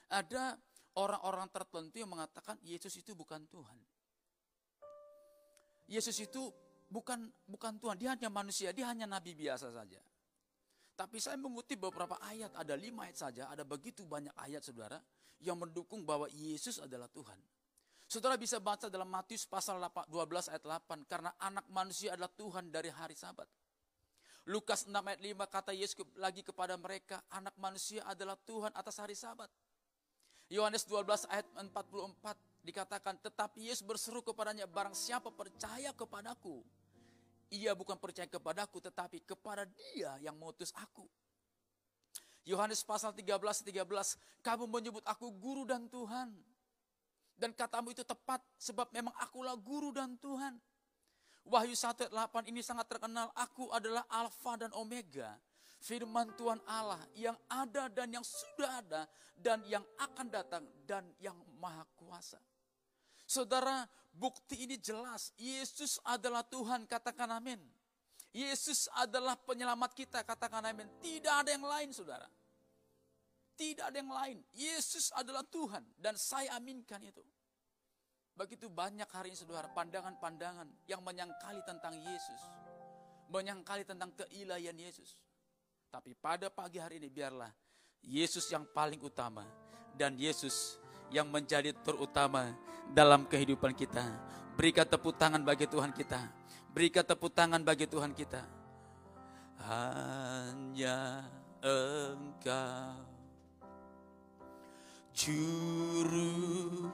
Ada 0.10 0.58
orang-orang 0.98 1.46
tertentu 1.54 2.02
yang 2.02 2.10
mengatakan 2.10 2.58
Yesus 2.66 2.98
itu 2.98 3.14
bukan 3.14 3.46
Tuhan. 3.46 3.78
Yesus 5.86 6.18
itu 6.24 6.50
bukan 6.92 7.32
bukan 7.48 7.80
Tuhan, 7.80 7.96
dia 7.96 8.12
hanya 8.12 8.28
manusia, 8.28 8.76
dia 8.76 8.92
hanya 8.92 9.08
nabi 9.08 9.32
biasa 9.32 9.72
saja. 9.72 10.04
Tapi 10.94 11.18
saya 11.18 11.40
mengutip 11.40 11.80
beberapa 11.80 12.20
ayat, 12.20 12.52
ada 12.54 12.76
lima 12.76 13.08
ayat 13.08 13.18
saja, 13.18 13.48
ada 13.48 13.64
begitu 13.64 14.04
banyak 14.04 14.36
ayat 14.36 14.62
saudara, 14.62 15.00
yang 15.42 15.58
mendukung 15.58 16.04
bahwa 16.06 16.30
Yesus 16.30 16.78
adalah 16.78 17.10
Tuhan. 17.10 17.40
Saudara 18.06 18.36
bisa 18.36 18.60
baca 18.60 18.92
dalam 18.92 19.08
Matius 19.08 19.48
pasal 19.48 19.80
12 19.80 20.52
ayat 20.52 20.64
8, 20.68 21.08
karena 21.08 21.32
anak 21.40 21.64
manusia 21.72 22.14
adalah 22.14 22.30
Tuhan 22.36 22.68
dari 22.68 22.92
hari 22.92 23.16
sabat. 23.16 23.48
Lukas 24.52 24.84
6 24.84 24.92
ayat 24.94 25.22
5 25.24 25.48
kata 25.48 25.72
Yesus 25.72 25.96
lagi 26.20 26.44
kepada 26.44 26.76
mereka, 26.76 27.24
anak 27.32 27.56
manusia 27.56 28.04
adalah 28.04 28.36
Tuhan 28.36 28.76
atas 28.76 29.00
hari 29.00 29.16
sabat. 29.16 29.48
Yohanes 30.52 30.84
12 30.84 31.24
ayat 31.32 31.48
44 31.56 32.36
dikatakan, 32.68 33.16
tetapi 33.24 33.72
Yesus 33.72 33.88
berseru 33.88 34.20
kepadanya, 34.20 34.68
barang 34.68 34.92
siapa 34.92 35.32
percaya 35.32 35.96
kepadaku, 35.96 36.60
ia 37.52 37.76
bukan 37.76 38.00
percaya 38.00 38.26
kepadaku 38.32 38.80
tetapi 38.80 39.20
kepada 39.28 39.68
dia 39.68 40.16
yang 40.24 40.40
mengutus 40.40 40.72
aku. 40.80 41.04
Yohanes 42.48 42.82
pasal 42.82 43.14
13 43.14 43.28
13 43.38 43.86
kamu 44.42 44.66
menyebut 44.66 45.04
aku 45.06 45.30
guru 45.36 45.68
dan 45.68 45.86
Tuhan. 45.92 46.34
Dan 47.36 47.52
katamu 47.58 47.92
itu 47.92 48.06
tepat 48.06 48.42
sebab 48.58 48.90
memang 48.94 49.14
akulah 49.18 49.58
guru 49.58 49.92
dan 49.92 50.16
Tuhan. 50.18 50.58
Wahyu 51.42 51.74
1 51.74 52.06
ayat 52.06 52.14
8 52.14 52.54
ini 52.54 52.62
sangat 52.62 52.86
terkenal. 52.86 53.34
Aku 53.34 53.74
adalah 53.74 54.06
Alfa 54.10 54.62
dan 54.62 54.70
Omega. 54.78 55.38
Firman 55.82 56.30
Tuhan 56.38 56.62
Allah 56.70 57.02
yang 57.18 57.34
ada 57.50 57.90
dan 57.90 58.14
yang 58.14 58.22
sudah 58.22 58.86
ada 58.86 59.02
dan 59.34 59.66
yang 59.66 59.82
akan 59.98 60.30
datang 60.30 60.64
dan 60.86 61.02
yang 61.18 61.34
maha 61.58 61.82
kuasa. 61.98 62.38
Saudara, 63.26 63.90
bukti 64.12 64.68
ini 64.68 64.78
jelas. 64.78 65.32
Yesus 65.40 65.98
adalah 66.06 66.44
Tuhan, 66.46 66.86
katakan 66.86 67.32
amin. 67.32 67.60
Yesus 68.32 68.88
adalah 68.96 69.36
penyelamat 69.36 69.92
kita, 69.92 70.24
katakan 70.24 70.64
amin. 70.64 70.88
Tidak 71.04 71.34
ada 71.44 71.52
yang 71.52 71.68
lain, 71.68 71.92
saudara. 71.92 72.28
Tidak 73.60 73.84
ada 73.84 73.98
yang 74.00 74.10
lain. 74.12 74.38
Yesus 74.56 75.12
adalah 75.14 75.44
Tuhan 75.46 75.84
dan 76.00 76.16
saya 76.16 76.56
aminkan 76.58 77.04
itu. 77.04 77.22
Begitu 78.32 78.72
banyak 78.72 79.06
hari 79.12 79.36
ini 79.36 79.38
saudara 79.38 79.70
pandangan-pandangan 79.70 80.88
yang 80.90 81.04
menyangkali 81.04 81.62
tentang 81.68 81.94
Yesus. 82.00 82.42
Menyangkali 83.30 83.86
tentang 83.86 84.16
keilahian 84.18 84.74
Yesus. 84.74 85.20
Tapi 85.92 86.16
pada 86.16 86.48
pagi 86.48 86.80
hari 86.80 86.98
ini 86.98 87.12
biarlah 87.12 87.52
Yesus 88.02 88.48
yang 88.50 88.66
paling 88.72 89.04
utama. 89.04 89.46
Dan 89.94 90.16
Yesus 90.16 90.80
yang 91.12 91.28
menjadi 91.28 91.76
terutama 91.84 92.56
dalam 92.92 93.26
kehidupan 93.26 93.74
kita. 93.74 94.04
Berikan 94.56 94.86
tepuk 94.86 95.16
tangan 95.16 95.42
bagi 95.42 95.66
Tuhan 95.66 95.92
kita. 95.96 96.22
Berikan 96.72 97.04
tepuk 97.08 97.32
tangan 97.32 97.64
bagi 97.64 97.88
Tuhan 97.88 98.12
kita. 98.16 98.44
Hanya 99.62 101.28
Engkau 101.62 103.12
Juru 105.12 106.88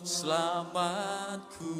selamatku 0.00 1.74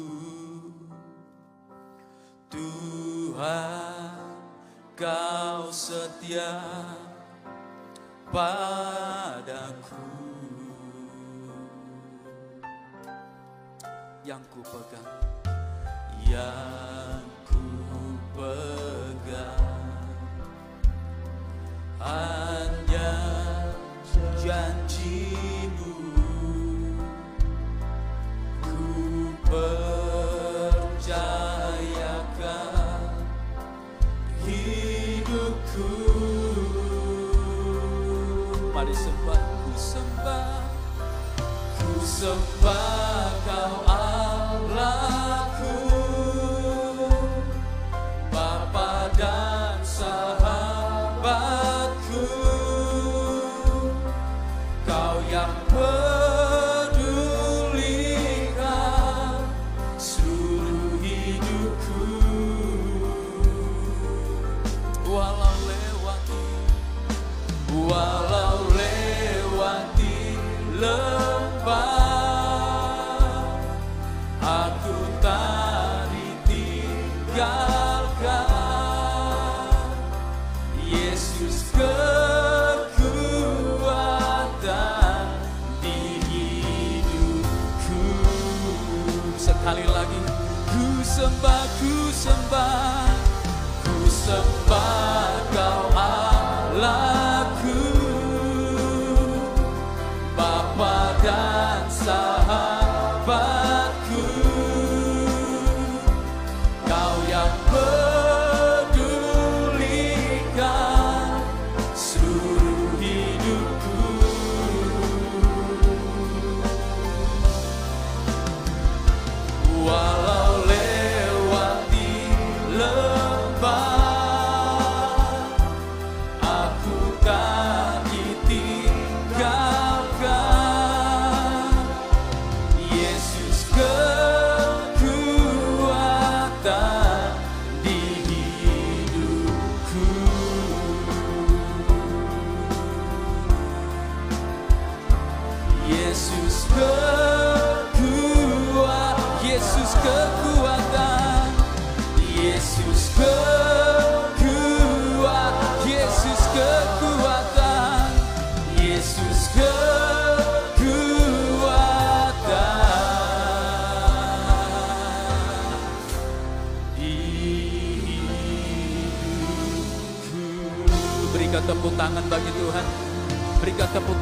Tuhan 2.51 4.19
kau 4.93 5.71
setia 5.71 6.61
padaku 8.29 10.24
yang 14.25 14.41
ku 14.49 14.57
pegang, 14.65 15.05
yang 16.25 17.21
ku 17.45 17.61
pegang 18.33 20.01
hanya 22.01 23.13
janjimu. 24.41 25.93
Ku 28.65 29.29
percayakan 29.45 29.93
hidupku. 34.41 35.93
Mari 38.73 38.89
sembah, 38.89 39.37
ku 39.37 39.73
sembah, 39.77 40.65
ku 41.77 42.01
sembah 42.01 43.04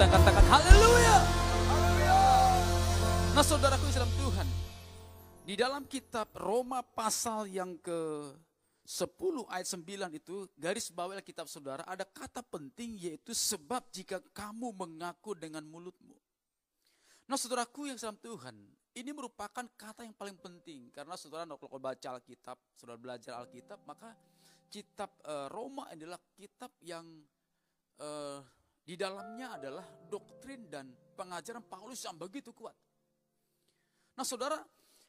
Tangan 0.03 0.19
katakan 0.19 0.45
haleluya. 0.51 1.17
Nah 3.39 3.39
saudaraku 3.39 3.87
Islam 3.87 4.11
Tuhan. 4.19 4.47
Di 5.47 5.55
dalam 5.55 5.87
kitab 5.87 6.27
Roma 6.35 6.83
pasal 6.83 7.47
yang 7.47 7.79
ke 7.79 8.35
10 8.83 9.47
ayat 9.47 9.63
9 9.63 10.19
itu 10.19 10.51
garis 10.59 10.91
bawah 10.91 11.15
kitab 11.23 11.47
saudara 11.47 11.87
ada 11.87 12.03
kata 12.03 12.43
penting 12.43 12.99
yaitu 12.99 13.31
sebab 13.31 13.79
jika 13.95 14.19
kamu 14.35 14.75
mengaku 14.75 15.39
dengan 15.39 15.63
mulutmu. 15.63 16.19
Nah 17.31 17.39
saudaraku 17.39 17.87
yang 17.87 17.95
Islam 17.95 18.19
Tuhan, 18.19 18.59
ini 18.99 19.07
merupakan 19.15 19.63
kata 19.63 20.03
yang 20.03 20.19
paling 20.19 20.35
penting 20.35 20.91
karena 20.91 21.15
saudara 21.15 21.47
kalau 21.47 21.79
baca 21.79 22.19
Alkitab, 22.19 22.59
saudara 22.75 22.99
belajar 22.99 23.39
Alkitab, 23.39 23.79
maka 23.87 24.19
kitab 24.67 25.15
eh, 25.23 25.47
Roma 25.47 25.87
adalah 25.87 26.19
kitab 26.35 26.75
yang 26.83 27.07
eh, 28.03 28.43
di 28.84 29.00
dalamnya 29.00 29.56
adalah 29.56 29.88
doktrin 30.12 30.67
dan 30.67 30.91
pengajaran 31.15 31.63
Paulus 31.63 32.04
yang 32.04 32.19
begitu 32.19 32.52
kuat. 32.52 32.76
Nah 34.13 34.28
saudara, 34.28 34.60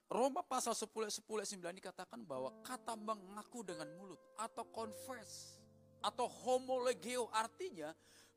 Roma 0.09 0.47
pasal 0.47 0.79
10 0.79 0.89
ayat 1.03 1.17
10 1.19 1.43
ayat 1.43 1.51
9 1.75 1.81
dikatakan 1.83 2.21
bahwa 2.23 2.55
kata 2.63 2.95
mengaku 2.95 3.67
dengan 3.67 3.91
mulut 3.99 4.21
atau 4.39 4.65
confess 4.71 5.59
atau 6.05 6.29
homolegeo 6.29 7.33
artinya 7.33 7.91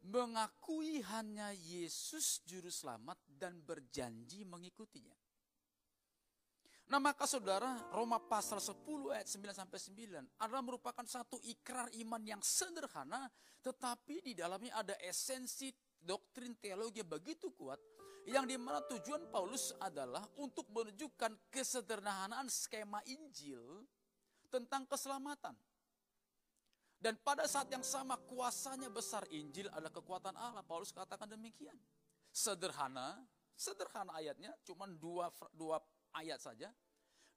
mengakui 0.07 1.03
hanya 1.03 1.51
Yesus 1.51 2.39
juru 2.47 2.71
selamat 2.71 3.19
dan 3.35 3.59
berjanji 3.59 4.47
mengikutinya. 4.47 5.26
Nah 6.87 7.03
maka 7.03 7.27
saudara 7.27 7.75
Roma 7.91 8.15
pasal 8.15 8.63
10 8.63 8.79
ayat 9.11 9.27
9 9.27 9.51
sampai 9.51 9.79
9 9.79 10.39
adalah 10.39 10.63
merupakan 10.63 11.03
satu 11.03 11.35
ikrar 11.43 11.91
iman 11.99 12.23
yang 12.23 12.39
sederhana 12.39 13.27
tetapi 13.59 14.23
di 14.23 14.31
dalamnya 14.31 14.71
ada 14.79 14.95
esensi 15.03 15.67
doktrin 15.99 16.55
teologi 16.55 17.03
yang 17.03 17.11
begitu 17.11 17.51
kuat 17.51 17.75
yang 18.27 18.43
di 18.43 18.59
mana 18.59 18.83
tujuan 18.87 19.27
Paulus 19.31 19.71
adalah 19.79 20.23
untuk 20.39 20.67
menunjukkan 20.71 21.51
kesederhanaan 21.51 22.51
skema 22.51 22.99
Injil 23.07 23.87
tentang 24.51 24.83
keselamatan. 24.83 25.55
Dan 26.97 27.15
pada 27.23 27.47
saat 27.47 27.71
yang 27.71 27.85
sama 27.87 28.19
kuasanya 28.19 28.91
besar 28.91 29.23
Injil 29.31 29.71
adalah 29.71 29.93
kekuatan 29.95 30.35
Allah. 30.35 30.59
Paulus 30.65 30.91
katakan 30.91 31.29
demikian. 31.29 31.77
Sederhana, 32.27 33.15
sederhana 33.55 34.11
ayatnya 34.19 34.51
cuma 34.67 34.89
dua, 34.91 35.31
dua 35.55 35.79
ayat 36.17 36.41
saja. 36.41 36.69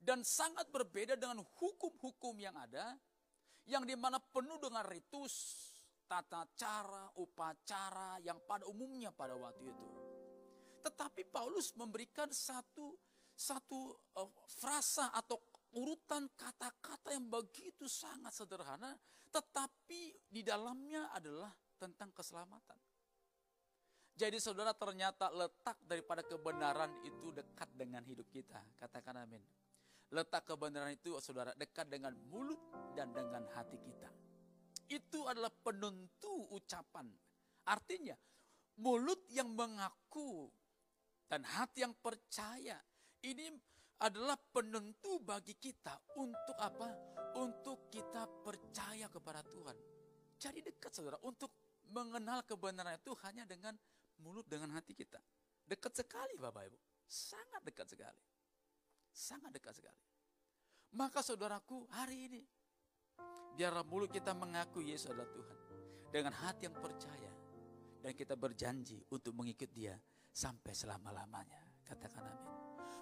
Dan 0.01 0.25
sangat 0.25 0.73
berbeda 0.73 1.17
dengan 1.17 1.45
hukum-hukum 1.45 2.41
yang 2.41 2.57
ada. 2.57 2.97
Yang 3.69 3.93
di 3.93 3.97
mana 4.01 4.17
penuh 4.19 4.57
dengan 4.57 4.83
ritus, 4.89 5.35
tata 6.09 6.43
cara, 6.59 7.07
upacara 7.21 8.19
yang 8.25 8.41
pada 8.49 8.67
umumnya 8.67 9.15
pada 9.15 9.37
waktu 9.39 9.71
itu. 9.71 9.87
Tetapi 10.81 11.29
Paulus 11.29 11.77
memberikan 11.77 12.33
satu 12.33 12.97
satu 13.41 13.97
uh, 14.21 14.29
frasa 14.61 15.09
atau 15.17 15.41
urutan 15.73 16.29
kata-kata 16.37 17.15
yang 17.15 17.31
begitu 17.31 17.89
sangat 17.89 18.37
sederhana, 18.37 18.93
tetapi 19.33 20.29
di 20.29 20.45
dalamnya 20.45 21.09
adalah 21.15 21.49
tentang 21.81 22.13
keselamatan. 22.13 22.90
Jadi 24.21 24.37
saudara 24.37 24.77
ternyata 24.77 25.33
letak 25.33 25.81
daripada 25.89 26.21
kebenaran 26.21 26.93
itu 27.09 27.33
dekat 27.33 27.73
dengan 27.73 28.05
hidup 28.05 28.29
kita. 28.29 28.61
Katakan 28.77 29.25
amin. 29.25 29.41
Letak 30.13 30.45
kebenaran 30.45 30.93
itu 30.93 31.17
saudara 31.25 31.57
dekat 31.57 31.89
dengan 31.89 32.13
mulut 32.29 32.61
dan 32.93 33.17
dengan 33.17 33.49
hati 33.57 33.81
kita. 33.81 34.13
Itu 34.93 35.25
adalah 35.25 35.49
penentu 35.49 36.53
ucapan. 36.53 37.09
Artinya 37.65 38.13
mulut 38.85 39.25
yang 39.33 39.57
mengaku 39.57 40.53
dan 41.25 41.41
hati 41.41 41.89
yang 41.89 41.97
percaya. 41.97 42.77
Ini 43.25 43.57
adalah 44.05 44.37
penentu 44.37 45.17
bagi 45.25 45.57
kita 45.57 45.97
untuk 46.21 46.61
apa? 46.61 46.93
Untuk 47.41 47.89
kita 47.89 48.29
percaya 48.45 49.09
kepada 49.09 49.41
Tuhan. 49.49 49.77
Jadi 50.37 50.61
dekat 50.61 50.93
saudara, 50.93 51.17
untuk 51.25 51.49
mengenal 51.89 52.45
kebenaran 52.45 53.01
itu 53.01 53.17
hanya 53.25 53.49
dengan 53.49 53.73
mulut 54.21 54.47
dengan 54.47 54.71
hati 54.77 54.93
kita. 54.93 55.19
Dekat 55.65 55.97
sekali 55.97 56.37
Bapak 56.37 56.69
Ibu, 56.69 56.79
sangat 57.09 57.63
dekat 57.65 57.87
sekali. 57.91 58.23
Sangat 59.11 59.51
dekat 59.51 59.75
sekali. 59.75 60.01
Maka 60.95 61.23
saudaraku, 61.23 61.87
hari 61.95 62.31
ini 62.31 62.43
biarlah 63.55 63.87
mulut 63.87 64.11
kita 64.11 64.35
mengaku 64.35 64.83
Yesus 64.83 65.11
adalah 65.11 65.31
Tuhan 65.31 65.59
dengan 66.11 66.35
hati 66.35 66.67
yang 66.67 66.77
percaya 66.79 67.33
dan 68.03 68.13
kita 68.17 68.35
berjanji 68.35 68.99
untuk 69.13 69.31
mengikut 69.37 69.71
Dia 69.71 69.95
sampai 70.31 70.75
selama-lamanya. 70.75 71.85
Katakan 71.87 72.23
amin. 72.27 72.51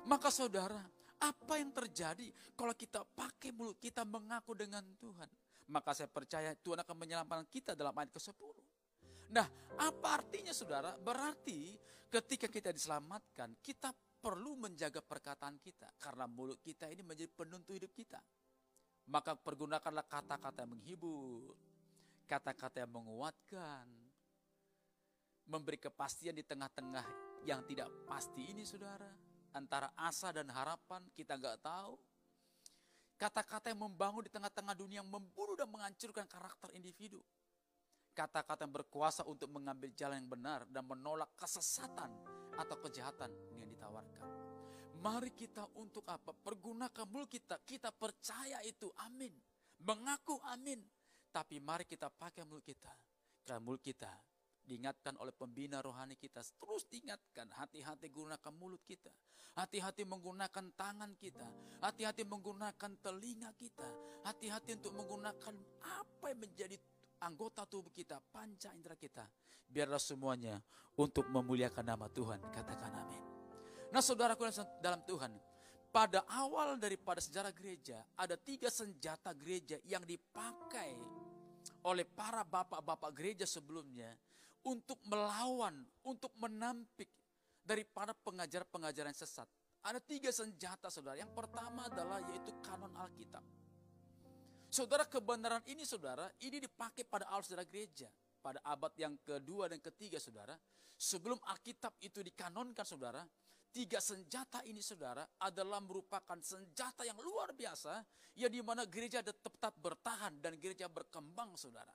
Maka 0.09 0.29
saudara, 0.33 0.81
apa 1.19 1.59
yang 1.59 1.73
terjadi 1.75 2.31
kalau 2.55 2.73
kita 2.73 3.05
pakai 3.05 3.51
mulut 3.53 3.77
kita 3.81 4.05
mengaku 4.05 4.53
dengan 4.57 4.85
Tuhan? 4.97 5.29
Maka 5.69 5.93
saya 5.93 6.09
percaya 6.09 6.57
Tuhan 6.57 6.81
akan 6.81 6.97
menyelamatkan 6.97 7.49
kita 7.49 7.77
dalam 7.77 7.93
ayat 7.93 8.09
ke-10. 8.09 8.57
Nah, 9.29 9.47
apa 9.77 10.09
artinya 10.23 10.57
saudara? 10.57 10.97
Berarti 10.97 11.77
ketika 12.09 12.49
kita 12.49 12.73
diselamatkan, 12.73 13.61
kita 13.61 13.93
perlu 14.19 14.57
menjaga 14.57 15.05
perkataan 15.05 15.61
kita. 15.61 15.93
Karena 16.01 16.25
mulut 16.25 16.59
kita 16.65 16.89
ini 16.89 17.05
menjadi 17.05 17.31
penuntut 17.33 17.77
hidup 17.77 17.93
kita. 17.93 18.21
Maka 19.09 19.37
pergunakanlah 19.37 20.05
kata-kata 20.05 20.65
yang 20.65 20.77
menghibur, 20.77 21.57
kata-kata 22.29 22.85
yang 22.85 22.93
menguatkan, 22.93 23.89
memberi 25.49 25.81
kepastian 25.81 26.37
di 26.37 26.45
tengah-tengah 26.45 27.07
yang 27.49 27.65
tidak 27.65 27.89
pasti 28.05 28.53
ini 28.53 28.69
saudara. 28.69 29.09
Antara 29.57 29.89
asa 29.97 30.29
dan 30.29 30.53
harapan 30.53 31.09
kita 31.17 31.41
nggak 31.41 31.65
tahu. 31.65 31.97
Kata-kata 33.17 33.73
yang 33.73 33.83
membangun 33.83 34.23
di 34.23 34.31
tengah-tengah 34.31 34.77
dunia 34.77 35.03
yang 35.03 35.11
membunuh 35.11 35.59
dan 35.59 35.67
menghancurkan 35.73 36.29
karakter 36.29 36.71
individu 36.77 37.19
kata-kata 38.19 38.67
yang 38.67 38.75
berkuasa 38.75 39.23
untuk 39.31 39.47
mengambil 39.55 39.95
jalan 39.95 40.19
yang 40.19 40.27
benar 40.27 40.67
dan 40.67 40.83
menolak 40.83 41.31
kesesatan 41.39 42.11
atau 42.59 42.77
kejahatan 42.83 43.31
yang 43.55 43.71
ditawarkan. 43.71 44.27
Mari 44.99 45.31
kita 45.31 45.63
untuk 45.79 46.03
apa? 46.11 46.35
Pergunakan 46.35 47.07
mulut 47.07 47.31
kita. 47.31 47.63
Kita 47.63 47.95
percaya 47.95 48.59
itu. 48.67 48.91
Amin. 49.07 49.31
Mengaku 49.87 50.43
amin. 50.51 50.83
Tapi 51.31 51.63
mari 51.63 51.87
kita 51.87 52.11
pakai 52.11 52.43
mulut 52.43 52.67
kita. 52.67 52.91
Karena 53.47 53.63
mulut 53.63 53.79
kita 53.79 54.11
diingatkan 54.67 55.15
oleh 55.23 55.31
pembina 55.31 55.79
rohani 55.79 56.19
kita. 56.19 56.43
Terus 56.43 56.91
diingatkan. 56.91 57.47
Hati-hati 57.55 58.11
gunakan 58.11 58.53
mulut 58.59 58.83
kita. 58.83 59.15
Hati-hati 59.55 60.03
menggunakan 60.03 60.75
tangan 60.75 61.15
kita. 61.15 61.47
Hati-hati 61.79 62.27
menggunakan 62.27 62.91
telinga 62.99 63.55
kita. 63.55 63.87
Hati-hati 64.27 64.83
untuk 64.83 64.99
menggunakan 64.99 65.55
apa 65.79 66.25
yang 66.35 66.43
menjadi 66.43 66.75
anggota 67.23 67.67
tubuh 67.67 67.91
kita, 67.91 68.23
panca 68.31 68.71
indera 68.75 68.95
kita. 68.95 69.27
Biarlah 69.69 70.01
semuanya 70.01 70.59
untuk 70.97 71.29
memuliakan 71.29 71.85
nama 71.85 72.07
Tuhan. 72.09 72.41
Katakan 72.51 72.93
amin. 72.95 73.23
Nah 73.93 74.03
saudaraku 74.05 74.49
dalam 74.81 75.01
Tuhan, 75.05 75.33
pada 75.89 76.25
awal 76.29 76.77
daripada 76.77 77.21
sejarah 77.21 77.53
gereja, 77.53 78.05
ada 78.17 78.37
tiga 78.37 78.69
senjata 78.69 79.33
gereja 79.33 79.81
yang 79.89 80.05
dipakai 80.05 80.93
oleh 81.85 82.05
para 82.05 82.45
bapak-bapak 82.45 83.11
gereja 83.17 83.45
sebelumnya 83.49 84.13
untuk 84.65 85.01
melawan, 85.09 85.85
untuk 86.05 86.33
menampik 86.37 87.09
daripada 87.65 88.13
pengajar-pengajaran 88.13 89.17
sesat. 89.17 89.49
Ada 89.85 90.01
tiga 90.03 90.29
senjata 90.29 90.93
saudara. 90.93 91.17
Yang 91.17 91.33
pertama 91.33 91.87
adalah 91.89 92.21
yaitu 92.33 92.53
kanon 92.61 92.93
Alkitab. 92.99 93.45
Saudara 94.69 95.09
kebenaran 95.09 95.65
ini 95.65 95.89
saudara, 95.89 96.29
ini 96.45 96.61
dipakai 96.61 97.09
pada 97.09 97.25
awal 97.33 97.41
sejarah 97.41 97.65
gereja. 97.65 98.09
Pada 98.39 98.61
abad 98.69 98.93
yang 99.01 99.17
kedua 99.25 99.67
dan 99.73 99.81
ketiga 99.81 100.21
saudara. 100.21 100.53
Sebelum 100.93 101.41
Alkitab 101.49 101.97
itu 102.05 102.21
dikanonkan 102.21 102.85
saudara. 102.85 103.25
Tiga 103.69 104.01
senjata 104.01 104.65
ini 104.65 104.81
saudara 104.81 105.25
adalah 105.45 105.81
merupakan 105.81 106.37
senjata 106.41 107.05
yang 107.05 107.17
luar 107.21 107.57
biasa. 107.57 108.05
Ya 108.37 108.49
di 108.53 108.61
mana 108.61 108.85
gereja 108.85 109.25
tetap 109.25 109.73
bertahan 109.81 110.37
dan 110.41 110.61
gereja 110.61 110.87
berkembang 110.89 111.57
saudara. 111.57 111.93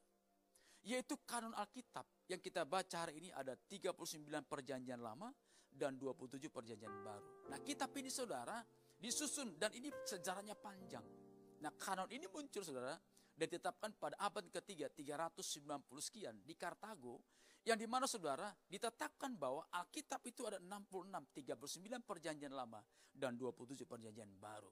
Yaitu 0.83 1.15
kanon 1.23 1.55
Alkitab 1.55 2.03
yang 2.27 2.43
kita 2.43 2.67
baca 2.67 3.07
hari 3.07 3.21
ini 3.23 3.29
ada 3.31 3.55
39 3.55 3.95
perjanjian 4.43 4.99
lama 4.99 5.31
dan 5.71 5.95
27 5.95 6.51
perjanjian 6.51 6.91
baru. 7.01 7.47
Nah 7.47 7.59
kitab 7.63 7.95
ini 7.95 8.11
saudara 8.11 8.59
disusun 8.99 9.55
dan 9.55 9.71
ini 9.73 9.87
sejarahnya 10.03 10.59
panjang. 10.59 11.22
Nah 11.63 11.71
kanon 11.79 12.11
ini 12.11 12.27
muncul 12.27 12.59
saudara 12.59 12.99
dan 13.33 13.47
ditetapkan 13.47 13.95
pada 13.95 14.19
abad 14.19 14.43
ketiga 14.51 14.91
390 14.91 15.79
sekian 16.03 16.35
di 16.43 16.59
Kartago 16.59 17.23
yang 17.63 17.79
di 17.79 17.87
mana 17.87 18.03
saudara 18.03 18.51
ditetapkan 18.67 19.39
bahwa 19.39 19.63
Alkitab 19.71 20.19
itu 20.27 20.43
ada 20.43 20.59
66, 20.59 21.07
39 21.31 22.03
perjanjian 22.03 22.51
lama 22.51 22.83
dan 23.15 23.39
27 23.39 23.87
perjanjian 23.87 24.27
baru. 24.35 24.67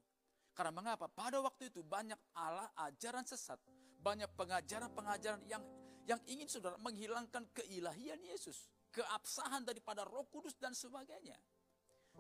Karena 0.52 0.76
mengapa? 0.76 1.08
Pada 1.08 1.40
waktu 1.40 1.72
itu 1.72 1.80
banyak 1.80 2.20
ala 2.36 2.68
ajaran 2.76 3.24
sesat, 3.24 3.56
banyak 4.04 4.28
pengajaran-pengajaran 4.36 5.48
yang 5.48 5.64
yang 6.04 6.20
ingin 6.28 6.52
saudara 6.52 6.76
menghilangkan 6.84 7.48
keilahian 7.56 8.20
Yesus, 8.20 8.68
keabsahan 8.92 9.64
daripada 9.64 10.04
Roh 10.04 10.28
Kudus 10.28 10.60
dan 10.60 10.76
sebagainya. 10.76 11.40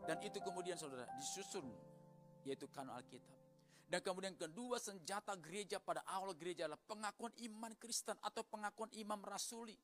Dan 0.07 0.23
itu 0.23 0.39
kemudian 0.39 0.79
saudara 0.79 1.03
disusun 1.19 1.67
yaitu 2.47 2.71
kanon 2.71 2.95
Alkitab. 2.95 3.40
Dan 3.91 3.99
kemudian 3.99 4.39
kedua 4.39 4.79
senjata 4.79 5.35
gereja 5.35 5.75
pada 5.83 5.99
awal 6.07 6.31
gereja 6.39 6.63
adalah 6.63 6.79
pengakuan 6.79 7.35
iman 7.43 7.75
Kristen 7.75 8.15
atau 8.23 8.39
pengakuan 8.47 8.87
imam 8.95 9.19
rasuli. 9.19 9.75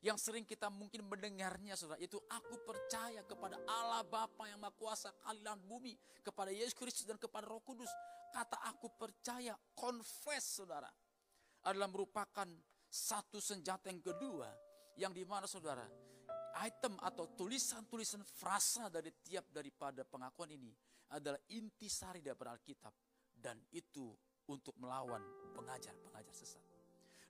Yang 0.00 0.32
sering 0.32 0.48
kita 0.48 0.72
mungkin 0.72 1.04
mendengarnya 1.04 1.76
saudara. 1.76 2.00
Itu 2.00 2.16
aku 2.24 2.56
percaya 2.64 3.20
kepada 3.20 3.60
Allah 3.68 4.00
Bapa 4.00 4.48
yang 4.48 4.64
Maha 4.64 4.72
Kuasa 4.72 5.12
kalian 5.28 5.60
bumi. 5.60 5.92
Kepada 6.24 6.48
Yesus 6.48 6.72
Kristus 6.72 7.04
dan 7.04 7.20
kepada 7.20 7.44
Roh 7.52 7.60
Kudus. 7.60 7.92
Kata 8.32 8.64
aku 8.64 8.96
percaya, 8.96 9.52
confess 9.76 10.64
saudara. 10.64 10.88
Adalah 11.68 11.92
merupakan 11.92 12.48
satu 12.88 13.44
senjata 13.44 13.92
yang 13.92 14.00
kedua. 14.00 14.48
Yang 14.96 15.20
di 15.20 15.24
mana 15.28 15.44
saudara, 15.44 15.84
item 16.64 16.96
atau 16.96 17.28
tulisan-tulisan 17.36 18.24
frasa 18.24 18.88
dari 18.88 19.12
tiap 19.20 19.52
daripada 19.52 20.00
pengakuan 20.08 20.48
ini 20.48 20.72
adalah 21.12 21.40
intisari 21.52 22.24
daripada 22.24 22.56
Alkitab 22.56 23.09
dan 23.40 23.56
itu 23.72 24.12
untuk 24.52 24.76
melawan 24.76 25.24
pengajar-pengajar 25.56 26.34
sesat. 26.36 26.62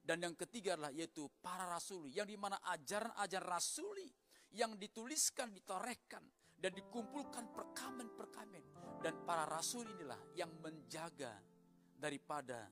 Dan 0.00 0.26
yang 0.26 0.34
ketiga 0.34 0.74
adalah 0.74 0.90
yaitu 0.90 1.30
para 1.38 1.70
rasuli 1.70 2.10
yang 2.10 2.26
di 2.26 2.34
mana 2.34 2.58
ajaran-ajaran 2.66 3.46
rasuli 3.46 4.08
yang 4.56 4.74
dituliskan, 4.74 5.54
ditorehkan 5.54 6.24
dan 6.58 6.74
dikumpulkan 6.74 7.54
perkamen-perkamen 7.54 8.64
dan 9.00 9.14
para 9.24 9.46
rasul 9.46 9.86
inilah 9.86 10.18
yang 10.36 10.50
menjaga 10.60 11.38
daripada 11.94 12.68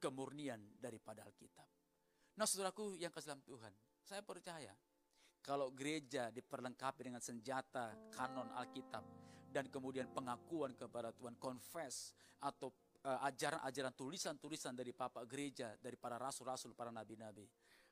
kemurnian 0.00 0.58
daripada 0.80 1.26
Alkitab. 1.26 1.68
Nah 2.38 2.46
saudaraku 2.48 2.96
yang 2.96 3.12
kasih 3.12 3.36
dalam 3.36 3.44
Tuhan, 3.44 3.72
saya 4.00 4.22
percaya 4.24 4.72
kalau 5.44 5.70
gereja 5.76 6.32
diperlengkapi 6.32 7.12
dengan 7.12 7.20
senjata 7.20 7.92
kanon 8.14 8.48
Alkitab 8.56 9.19
dan 9.50 9.66
kemudian 9.68 10.06
pengakuan 10.14 10.72
kepada 10.78 11.10
Tuhan, 11.10 11.34
confess 11.36 12.14
atau 12.40 12.70
eh, 13.02 13.20
ajaran-ajaran 13.26 13.92
tulisan-tulisan 13.98 14.72
dari 14.72 14.94
papa 14.94 15.26
gereja, 15.26 15.74
dari 15.82 15.98
para 15.98 16.16
rasul-rasul, 16.16 16.72
para 16.72 16.94
nabi-nabi. 16.94 17.44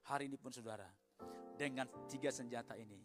Hari 0.09 0.31
ini 0.31 0.39
pun 0.41 0.55
saudara, 0.55 0.89
dengan 1.59 1.91
tiga 2.09 2.31
senjata 2.33 2.79
ini, 2.79 2.97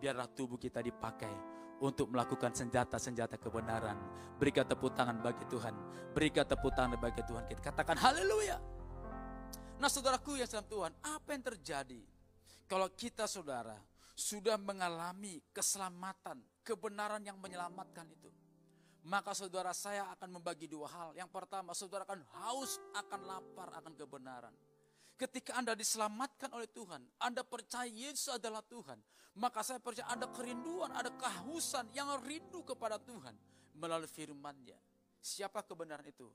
biarlah 0.00 0.26
tubuh 0.32 0.58
kita 0.58 0.82
dipakai 0.82 1.30
untuk 1.78 2.10
melakukan 2.10 2.50
senjata-senjata 2.50 3.38
kebenaran. 3.38 3.94
Berikan 4.40 4.66
tepuk 4.66 4.94
tangan 4.98 5.22
bagi 5.22 5.46
Tuhan. 5.46 5.74
Berikan 6.10 6.42
tepuk 6.42 6.74
tangan 6.74 6.98
bagi 6.98 7.22
Tuhan. 7.22 7.46
Kita 7.46 7.60
katakan 7.62 7.94
haleluya. 7.94 8.58
Nah 9.78 9.86
saudaraku 9.86 10.34
ya 10.34 10.46
Tuhan, 10.50 10.90
apa 11.06 11.28
yang 11.30 11.44
terjadi 11.54 12.02
kalau 12.66 12.90
kita 12.90 13.30
saudara 13.30 13.78
sudah 14.18 14.58
mengalami 14.58 15.38
keselamatan, 15.54 16.42
kebenaran 16.68 17.24
yang 17.24 17.40
menyelamatkan 17.40 18.04
itu. 18.12 18.28
Maka 19.08 19.32
saudara 19.32 19.72
saya 19.72 20.04
akan 20.12 20.36
membagi 20.36 20.68
dua 20.68 20.84
hal. 20.92 21.08
Yang 21.16 21.32
pertama, 21.32 21.72
saudara 21.72 22.04
akan 22.04 22.20
haus, 22.44 22.76
akan 22.92 23.20
lapar, 23.24 23.72
akan 23.80 23.96
kebenaran. 23.96 24.52
Ketika 25.16 25.56
Anda 25.56 25.72
diselamatkan 25.72 26.52
oleh 26.52 26.68
Tuhan, 26.68 27.00
Anda 27.24 27.40
percaya 27.40 27.88
Yesus 27.88 28.36
adalah 28.36 28.60
Tuhan. 28.60 29.00
Maka 29.38 29.64
saya 29.64 29.80
percaya 29.80 30.12
ada 30.12 30.28
kerinduan, 30.28 30.92
ada 30.92 31.08
kehausan 31.14 31.88
yang 31.96 32.10
rindu 32.26 32.66
kepada 32.66 33.00
Tuhan 33.00 33.32
melalui 33.78 34.10
firman-Nya. 34.10 34.76
Siapa 35.22 35.64
kebenaran 35.64 36.04
itu? 36.04 36.28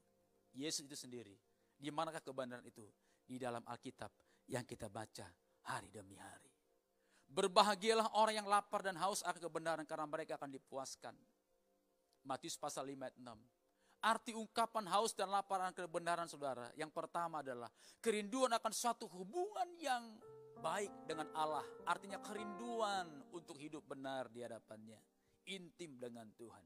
Yesus 0.55 0.87
itu 0.87 0.97
sendiri. 0.97 1.35
Di 1.77 1.91
manakah 1.91 2.23
kebenaran 2.23 2.63
itu? 2.65 2.83
Di 3.23 3.37
dalam 3.37 3.63
Alkitab 3.67 4.11
yang 4.49 4.63
kita 4.63 4.87
baca 4.87 5.27
hari 5.67 5.91
demi 5.91 6.15
hari. 6.15 6.52
Berbahagialah 7.33 8.13
orang 8.13 8.45
yang 8.45 8.47
lapar 8.47 8.85
dan 8.85 8.93
haus 9.01 9.25
akan 9.25 9.41
kebenaran 9.41 9.85
karena 9.89 10.05
mereka 10.05 10.37
akan 10.37 10.53
dipuaskan. 10.53 11.17
Matius 12.29 12.55
pasal 12.61 12.85
5 12.85 13.09
ayat 13.09 13.17
6. 13.17 14.05
Arti 14.05 14.31
ungkapan 14.37 14.85
haus 14.93 15.17
dan 15.17 15.33
lapar 15.33 15.57
akan 15.65 15.73
kebenaran 15.73 16.29
saudara. 16.29 16.69
Yang 16.77 16.93
pertama 16.93 17.41
adalah 17.41 17.73
kerinduan 17.97 18.53
akan 18.53 18.69
suatu 18.69 19.09
hubungan 19.09 19.65
yang 19.81 20.21
baik 20.61 20.93
dengan 21.09 21.31
Allah. 21.33 21.65
Artinya 21.89 22.21
kerinduan 22.21 23.09
untuk 23.33 23.57
hidup 23.57 23.81
benar 23.89 24.29
di 24.29 24.45
hadapannya. 24.45 25.01
Intim 25.49 25.97
dengan 25.97 26.29
Tuhan. 26.37 26.63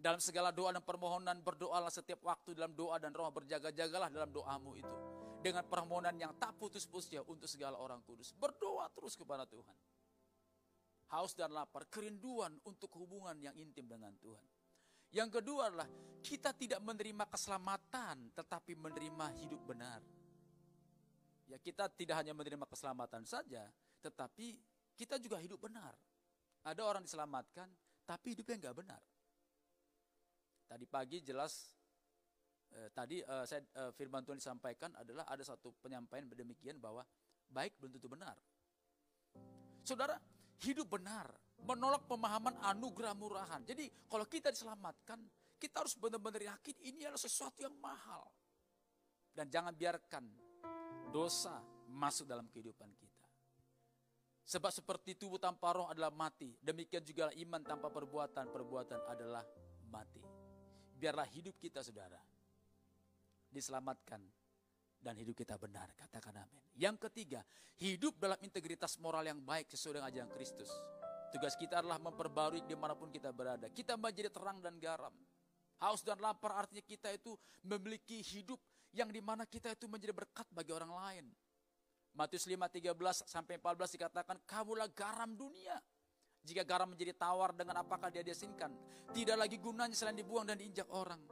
Dalam 0.00 0.18
segala 0.18 0.50
doa 0.50 0.72
dan 0.72 0.82
permohonan 0.82 1.44
berdoalah 1.44 1.92
setiap 1.92 2.24
waktu 2.24 2.56
dalam 2.56 2.72
doa 2.72 2.96
dan 2.96 3.12
roh 3.12 3.28
berjaga-jagalah 3.28 4.08
dalam 4.10 4.32
doamu 4.32 4.74
itu. 4.74 5.19
Dengan 5.40 5.64
permohonan 5.64 6.16
yang 6.20 6.36
tak 6.36 6.52
putus-putusnya 6.60 7.24
untuk 7.24 7.48
segala 7.48 7.80
orang 7.80 8.04
kudus. 8.04 8.36
Berdoa 8.36 8.92
terus 8.92 9.16
kepada 9.16 9.48
Tuhan. 9.48 9.76
Haus 11.10 11.34
dan 11.34 11.50
lapar, 11.50 11.88
kerinduan 11.90 12.54
untuk 12.68 12.92
hubungan 13.00 13.34
yang 13.40 13.56
intim 13.58 13.88
dengan 13.88 14.14
Tuhan. 14.20 14.46
Yang 15.10 15.42
kedua 15.42 15.66
adalah 15.66 15.90
kita 16.22 16.54
tidak 16.54 16.78
menerima 16.86 17.26
keselamatan 17.26 18.30
tetapi 18.30 18.78
menerima 18.78 19.26
hidup 19.42 19.58
benar. 19.66 19.98
Ya 21.50 21.58
kita 21.58 21.90
tidak 21.90 22.22
hanya 22.22 22.30
menerima 22.30 22.62
keselamatan 22.62 23.26
saja, 23.26 23.66
tetapi 23.98 24.54
kita 24.94 25.18
juga 25.18 25.42
hidup 25.42 25.66
benar. 25.66 25.98
Ada 26.62 26.86
orang 26.86 27.02
diselamatkan, 27.02 27.66
tapi 28.06 28.38
hidupnya 28.38 28.70
nggak 28.70 28.76
benar. 28.78 29.02
Tadi 30.70 30.86
pagi 30.86 31.18
jelas, 31.26 31.74
eh, 32.76 32.88
tadi 32.94 33.18
eh, 33.22 33.44
saya 33.46 33.62
eh, 33.62 33.90
firman 33.94 34.22
Tuhan 34.22 34.38
disampaikan 34.38 34.94
adalah 34.98 35.26
ada 35.26 35.42
satu 35.42 35.74
penyampaian 35.82 36.26
demikian 36.30 36.78
bahwa 36.78 37.02
baik 37.50 37.78
belum 37.82 37.98
tentu 37.98 38.08
benar. 38.10 38.36
Saudara, 39.82 40.14
hidup 40.62 40.86
benar, 40.86 41.26
menolak 41.66 42.06
pemahaman 42.06 42.54
anugerah 42.62 43.16
murahan. 43.16 43.64
Jadi 43.64 43.88
kalau 44.06 44.28
kita 44.28 44.52
diselamatkan, 44.54 45.18
kita 45.58 45.82
harus 45.82 45.96
benar-benar 45.98 46.56
yakin 46.56 46.76
ini 46.84 47.08
adalah 47.08 47.20
sesuatu 47.20 47.64
yang 47.64 47.74
mahal. 47.80 48.28
Dan 49.30 49.46
jangan 49.48 49.72
biarkan 49.72 50.24
dosa 51.10 51.62
masuk 51.90 52.28
dalam 52.28 52.46
kehidupan 52.50 52.90
kita. 52.98 53.26
Sebab 54.50 54.70
seperti 54.74 55.14
tubuh 55.14 55.38
tanpa 55.38 55.70
roh 55.70 55.86
adalah 55.86 56.10
mati, 56.10 56.58
demikian 56.58 57.06
juga 57.06 57.30
iman 57.30 57.62
tanpa 57.62 57.86
perbuatan, 57.86 58.50
perbuatan 58.50 59.00
adalah 59.06 59.46
mati. 59.86 60.18
Biarlah 60.98 61.24
hidup 61.30 61.54
kita 61.62 61.80
saudara 61.86 62.18
diselamatkan 63.50 64.22
dan 65.00 65.14
hidup 65.16 65.34
kita 65.34 65.56
benar. 65.56 65.90
Katakan 65.96 66.44
amin. 66.44 66.62
Yang 66.76 67.08
ketiga, 67.08 67.40
hidup 67.80 68.20
dalam 68.20 68.36
integritas 68.44 69.00
moral 69.00 69.24
yang 69.26 69.40
baik 69.40 69.68
sesuai 69.72 70.00
dengan 70.00 70.08
ajaran 70.12 70.30
Kristus. 70.36 70.70
Tugas 71.30 71.54
kita 71.54 71.78
adalah 71.80 72.02
memperbarui 72.02 72.66
di 72.66 72.74
mana 72.74 72.98
pun 72.98 73.08
kita 73.08 73.30
berada. 73.30 73.70
Kita 73.70 73.94
menjadi 73.94 74.28
terang 74.28 74.58
dan 74.58 74.76
garam. 74.82 75.14
Haus 75.80 76.04
dan 76.04 76.20
lapar 76.20 76.60
artinya 76.60 76.84
kita 76.84 77.08
itu 77.14 77.32
memiliki 77.64 78.20
hidup 78.20 78.60
yang 78.92 79.08
di 79.08 79.22
mana 79.24 79.48
kita 79.48 79.72
itu 79.72 79.88
menjadi 79.88 80.12
berkat 80.12 80.44
bagi 80.52 80.74
orang 80.74 80.92
lain. 80.92 81.26
Matius 82.12 82.44
5, 82.50 82.58
13 82.58 82.92
sampai 83.24 83.56
14 83.56 83.96
dikatakan, 83.96 84.36
kamulah 84.44 84.90
garam 84.90 85.30
dunia. 85.32 85.78
Jika 86.42 86.66
garam 86.66 86.90
menjadi 86.92 87.14
tawar 87.14 87.54
dengan 87.54 87.80
apakah 87.80 88.10
dia 88.10 88.26
diasinkan? 88.26 88.74
Tidak 89.14 89.36
lagi 89.38 89.56
gunanya 89.62 89.94
selain 89.94 90.18
dibuang 90.18 90.44
dan 90.44 90.58
diinjak 90.58 90.88
orang. 90.90 91.22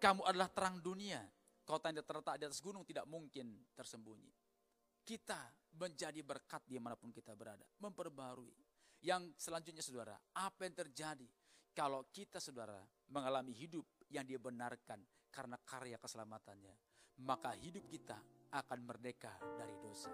Kamu 0.00 0.26
adalah 0.26 0.50
terang 0.50 0.82
dunia. 0.82 1.22
Kota 1.70 1.94
yang 1.94 2.02
terletak 2.02 2.34
di 2.34 2.50
atas 2.50 2.58
gunung 2.58 2.82
tidak 2.82 3.06
mungkin 3.06 3.54
tersembunyi. 3.78 4.26
Kita 5.06 5.38
menjadi 5.78 6.18
berkat 6.26 6.66
di 6.66 6.82
mana 6.82 6.98
pun 6.98 7.14
kita 7.14 7.30
berada. 7.38 7.62
Memperbarui. 7.78 8.58
Yang 9.06 9.38
selanjutnya 9.38 9.78
saudara, 9.78 10.18
apa 10.34 10.66
yang 10.66 10.74
terjadi 10.74 11.30
kalau 11.70 12.02
kita 12.10 12.42
saudara 12.42 12.82
mengalami 13.14 13.54
hidup 13.54 13.86
yang 14.10 14.26
dia 14.26 14.42
benarkan 14.42 14.98
karena 15.30 15.54
karya 15.62 15.94
keselamatannya. 15.94 16.74
Maka 17.22 17.54
hidup 17.54 17.86
kita 17.86 18.18
akan 18.50 18.78
merdeka 18.82 19.30
dari 19.54 19.78
dosa. 19.78 20.10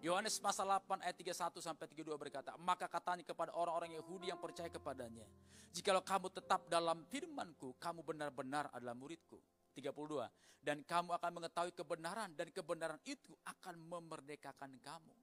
Yohanes 0.00 0.38
pasal 0.38 0.70
8 0.70 1.02
ayat 1.02 1.18
31 1.18 1.60
sampai 1.60 1.84
32 1.90 2.14
berkata, 2.14 2.54
maka 2.62 2.86
katanya 2.86 3.26
kepada 3.26 3.52
orang-orang 3.52 3.98
Yahudi 3.98 4.32
yang 4.32 4.38
percaya 4.40 4.70
kepadanya, 4.70 5.26
jikalau 5.74 6.00
kamu 6.00 6.30
tetap 6.30 6.64
dalam 6.70 7.04
firmanku, 7.10 7.76
kamu 7.76 8.00
benar-benar 8.06 8.70
adalah 8.72 8.96
muridku. 8.96 9.36
32. 9.72 10.26
Dan 10.60 10.84
kamu 10.84 11.16
akan 11.16 11.32
mengetahui 11.40 11.72
kebenaran 11.72 12.36
dan 12.36 12.52
kebenaran 12.52 13.00
itu 13.08 13.32
akan 13.48 13.80
memerdekakan 13.80 14.76
kamu. 14.84 15.16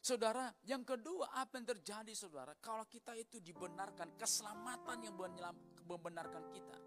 Saudara, 0.00 0.48
yang 0.64 0.86
kedua 0.86 1.34
apa 1.34 1.58
yang 1.58 1.66
terjadi 1.66 2.14
saudara? 2.14 2.54
Kalau 2.62 2.86
kita 2.86 3.12
itu 3.18 3.42
dibenarkan, 3.42 4.14
keselamatan 4.14 5.02
yang 5.02 5.18
membenarkan 5.82 6.46
kita. 6.54 6.78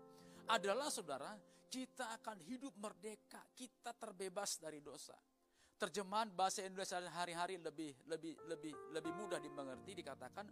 Adalah 0.50 0.88
saudara, 0.88 1.36
kita 1.70 2.16
akan 2.16 2.42
hidup 2.48 2.74
merdeka, 2.80 3.44
kita 3.54 3.94
terbebas 3.94 4.58
dari 4.58 4.80
dosa. 4.80 5.14
Terjemahan 5.80 6.32
bahasa 6.32 6.64
Indonesia 6.64 7.00
hari-hari 7.12 7.56
lebih 7.56 7.96
lebih 8.08 8.36
lebih 8.52 8.74
lebih 8.92 9.12
mudah 9.16 9.40
dimengerti 9.40 9.96
dikatakan 9.96 10.48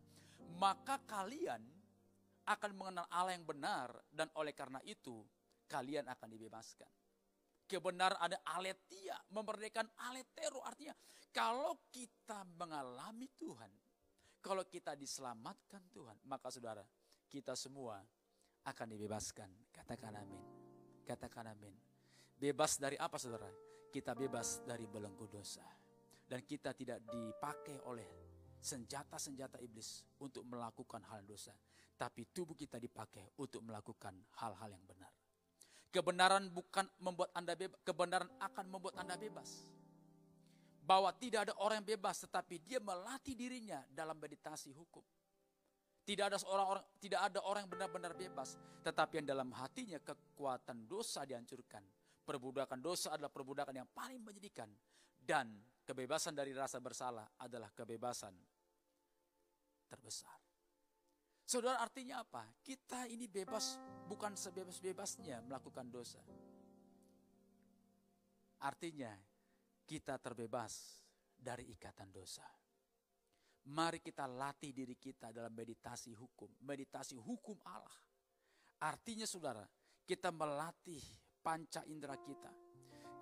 maka 0.55 1.03
kalian 1.03 1.59
akan 2.47 2.71
mengenal 2.79 3.03
Allah 3.11 3.35
yang 3.35 3.43
benar 3.43 3.91
dan 4.07 4.31
oleh 4.39 4.55
karena 4.55 4.79
itu 4.87 5.19
kalian 5.67 6.07
akan 6.07 6.27
dibebaskan. 6.31 6.91
Kebenaran 7.67 8.15
ada 8.15 8.39
aletia, 8.55 9.19
memerdekakan 9.35 9.91
aletero 10.07 10.63
artinya 10.63 10.95
kalau 11.35 11.91
kita 11.91 12.47
mengalami 12.57 13.27
Tuhan, 13.37 13.69
kalau 14.39 14.63
kita 14.65 14.95
diselamatkan 14.95 15.83
Tuhan, 15.91 16.17
maka 16.25 16.47
saudara, 16.49 16.81
kita 17.27 17.53
semua 17.53 17.99
akan 18.65 18.87
dibebaskan. 18.95 19.69
Katakan 19.69 20.17
amin. 20.17 20.43
Katakan 21.05 21.51
amin. 21.51 21.75
Bebas 22.33 22.81
dari 22.81 22.97
apa 22.97 23.19
saudara? 23.19 23.47
Kita 23.91 24.17
bebas 24.17 24.65
dari 24.65 24.87
belenggu 24.87 25.27
dosa. 25.29 25.63
Dan 26.27 26.43
kita 26.43 26.75
tidak 26.75 27.05
dipakai 27.07 27.79
oleh 27.87 28.07
senjata-senjata 28.59 29.63
iblis 29.63 30.03
untuk 30.19 30.43
melakukan 30.43 31.05
hal 31.07 31.23
dosa. 31.23 31.55
Tapi 31.97 32.29
tubuh 32.29 32.53
kita 32.53 32.81
dipakai 32.81 33.37
untuk 33.39 33.63
melakukan 33.63 34.13
hal-hal 34.43 34.69
yang 34.69 34.83
benar. 34.83 35.16
Kebenaran 35.91 36.51
bukan 36.51 36.85
membuat 36.99 37.31
Anda 37.33 37.55
bebas, 37.55 37.79
kebenaran 37.81 38.29
akan 38.39 38.65
membuat 38.67 38.99
Anda 38.99 39.15
bebas. 39.15 39.65
Bahwa 40.83 41.11
tidak 41.15 41.51
ada 41.51 41.53
orang 41.59 41.83
yang 41.83 41.99
bebas, 41.99 42.23
tetapi 42.23 42.63
dia 42.63 42.79
melatih 42.79 43.35
dirinya 43.35 43.83
dalam 43.91 44.15
meditasi 44.15 44.71
hukum. 44.71 45.03
Tidak 46.07 46.23
ada 46.23 46.39
seorang 46.39 46.67
orang, 46.71 46.85
tidak 47.03 47.19
ada 47.19 47.39
orang 47.43 47.67
yang 47.67 47.71
benar-benar 47.75 48.15
bebas, 48.15 48.55
tetapi 48.79 49.19
yang 49.19 49.27
dalam 49.27 49.51
hatinya 49.51 49.99
kekuatan 49.99 50.87
dosa 50.87 51.27
dihancurkan. 51.27 51.83
Perbudakan 52.23 52.79
dosa 52.79 53.11
adalah 53.11 53.27
perbudakan 53.27 53.75
yang 53.75 53.89
paling 53.91 54.23
menyedihkan 54.23 54.71
dan 55.19 55.51
kebebasan 55.83 56.31
dari 56.31 56.55
rasa 56.55 56.79
bersalah 56.79 57.27
adalah 57.43 57.67
kebebasan 57.75 58.31
terbesar. 59.91 60.36
Saudara 61.47 61.79
artinya 61.79 62.19
apa? 62.19 62.43
Kita 62.59 63.07
ini 63.07 63.23
bebas 63.31 63.79
bukan 64.11 64.35
sebebas-bebasnya 64.35 65.47
melakukan 65.47 65.87
dosa. 65.87 66.19
Artinya 68.67 69.15
kita 69.87 70.19
terbebas 70.19 70.99
dari 71.39 71.71
ikatan 71.71 72.11
dosa. 72.11 72.43
Mari 73.71 74.03
kita 74.03 74.27
latih 74.27 74.75
diri 74.75 74.99
kita 74.99 75.31
dalam 75.31 75.55
meditasi 75.55 76.11
hukum, 76.11 76.51
meditasi 76.67 77.15
hukum 77.15 77.55
Allah. 77.63 77.95
Artinya 78.83 79.23
saudara, 79.23 79.63
kita 80.03 80.35
melatih 80.35 80.99
panca 81.39 81.79
indera 81.87 82.19
kita. 82.19 82.51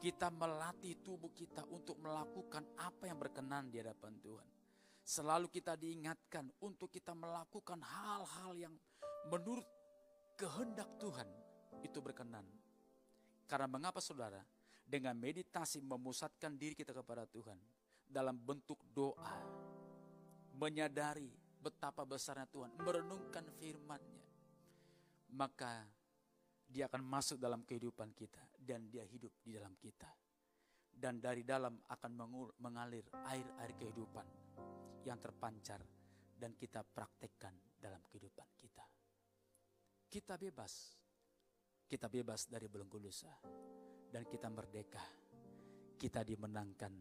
Kita 0.02 0.34
melatih 0.34 0.98
tubuh 1.06 1.30
kita 1.30 1.62
untuk 1.70 2.02
melakukan 2.02 2.74
apa 2.82 3.06
yang 3.06 3.22
berkenan 3.22 3.70
di 3.70 3.86
hadapan 3.86 4.18
Tuhan. 4.18 4.55
Selalu 5.06 5.54
kita 5.54 5.78
diingatkan 5.78 6.50
untuk 6.66 6.90
kita 6.90 7.14
melakukan 7.14 7.78
hal-hal 7.78 8.58
yang 8.58 8.74
menurut 9.30 9.70
kehendak 10.34 10.90
Tuhan 10.98 11.30
itu 11.86 12.02
berkenan. 12.02 12.42
Karena 13.46 13.70
mengapa 13.70 14.02
saudara? 14.02 14.42
Dengan 14.82 15.14
meditasi 15.14 15.78
memusatkan 15.86 16.58
diri 16.58 16.74
kita 16.74 16.90
kepada 16.90 17.30
Tuhan. 17.30 17.62
Dalam 18.10 18.34
bentuk 18.34 18.82
doa. 18.90 19.38
Menyadari 20.58 21.30
betapa 21.62 22.02
besarnya 22.02 22.50
Tuhan. 22.50 22.74
Merenungkan 22.82 23.46
firmannya. 23.62 24.26
Maka 25.38 25.86
dia 26.66 26.90
akan 26.90 27.06
masuk 27.06 27.38
dalam 27.38 27.62
kehidupan 27.62 28.10
kita. 28.18 28.42
Dan 28.58 28.90
dia 28.90 29.06
hidup 29.06 29.38
di 29.46 29.54
dalam 29.54 29.78
kita. 29.78 30.10
Dan 30.90 31.22
dari 31.22 31.46
dalam 31.46 31.78
akan 31.94 32.12
mengalir 32.58 33.06
air-air 33.30 33.74
kehidupan 33.78 34.46
yang 35.06 35.22
terpancar 35.22 35.80
dan 36.36 36.58
kita 36.58 36.82
praktekkan 36.84 37.54
dalam 37.80 38.02
kehidupan 38.10 38.50
kita. 38.58 38.86
Kita 40.10 40.36
bebas. 40.36 40.98
Kita 41.86 42.10
bebas 42.10 42.50
dari 42.50 42.66
belenggu 42.66 42.98
dosa. 42.98 43.32
Dan 44.10 44.26
kita 44.26 44.50
merdeka. 44.50 45.02
Kita 45.96 46.26
dimenangkan. 46.26 46.94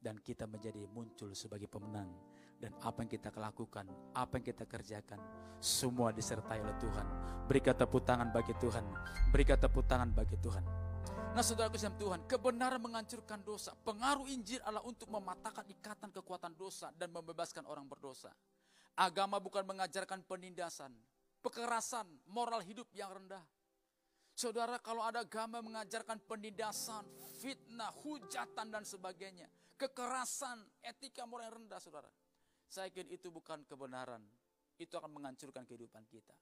Dan 0.00 0.16
kita 0.22 0.48
menjadi 0.48 0.86
muncul 0.88 1.34
sebagai 1.36 1.68
pemenang. 1.68 2.08
Dan 2.60 2.76
apa 2.84 3.04
yang 3.04 3.10
kita 3.10 3.32
lakukan, 3.36 3.88
apa 4.12 4.36
yang 4.36 4.44
kita 4.52 4.64
kerjakan, 4.68 5.20
semua 5.60 6.12
disertai 6.12 6.60
oleh 6.60 6.76
Tuhan. 6.76 7.06
Berikan 7.48 7.72
tepuk 7.76 8.04
tangan 8.04 8.28
bagi 8.28 8.52
Tuhan. 8.60 8.84
Berikan 9.32 9.56
tepuk 9.56 9.84
tangan 9.88 10.12
bagi 10.12 10.36
Tuhan. 10.40 10.89
Nah 11.30 11.46
saudara 11.46 11.70
dalam 11.70 11.94
Tuhan, 11.94 12.20
kebenaran 12.26 12.82
menghancurkan 12.82 13.40
dosa. 13.46 13.70
Pengaruh 13.86 14.26
Injil 14.26 14.58
adalah 14.66 14.82
untuk 14.82 15.06
mematahkan 15.14 15.62
ikatan 15.70 16.10
kekuatan 16.10 16.58
dosa 16.58 16.90
dan 16.98 17.14
membebaskan 17.14 17.70
orang 17.70 17.86
berdosa. 17.86 18.34
Agama 18.98 19.38
bukan 19.38 19.62
mengajarkan 19.62 20.26
penindasan, 20.26 20.90
Kekerasan, 21.40 22.04
moral 22.28 22.60
hidup 22.60 22.84
yang 22.92 23.16
rendah. 23.16 23.40
Saudara, 24.36 24.76
kalau 24.76 25.00
ada 25.00 25.24
agama 25.24 25.64
mengajarkan 25.64 26.20
penindasan, 26.28 27.08
fitnah, 27.40 27.88
hujatan 28.04 28.68
dan 28.68 28.84
sebagainya, 28.84 29.48
kekerasan, 29.80 30.60
etika 30.84 31.24
moral 31.24 31.48
yang 31.48 31.64
rendah, 31.64 31.80
saudara. 31.80 32.12
Saya 32.68 32.92
yakin 32.92 33.08
itu 33.08 33.32
bukan 33.32 33.64
kebenaran. 33.64 34.20
Itu 34.76 35.00
akan 35.00 35.16
menghancurkan 35.16 35.64
kehidupan 35.64 36.04
kita. 36.12 36.36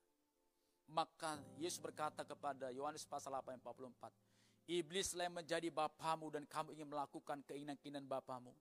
Maka 0.90 1.38
Yesus 1.62 1.78
berkata 1.78 2.26
kepada 2.26 2.74
Yohanes 2.74 3.06
pasal 3.06 3.30
8 3.30 3.54
ayat 3.54 3.62
44, 3.62 4.27
Iblislah 4.68 5.32
yang 5.32 5.40
menjadi 5.40 5.72
bapamu 5.72 6.28
dan 6.28 6.44
kamu 6.44 6.76
ingin 6.76 6.88
melakukan 6.92 7.40
keinginan-keinginan 7.48 8.04
bapamu. 8.04 8.52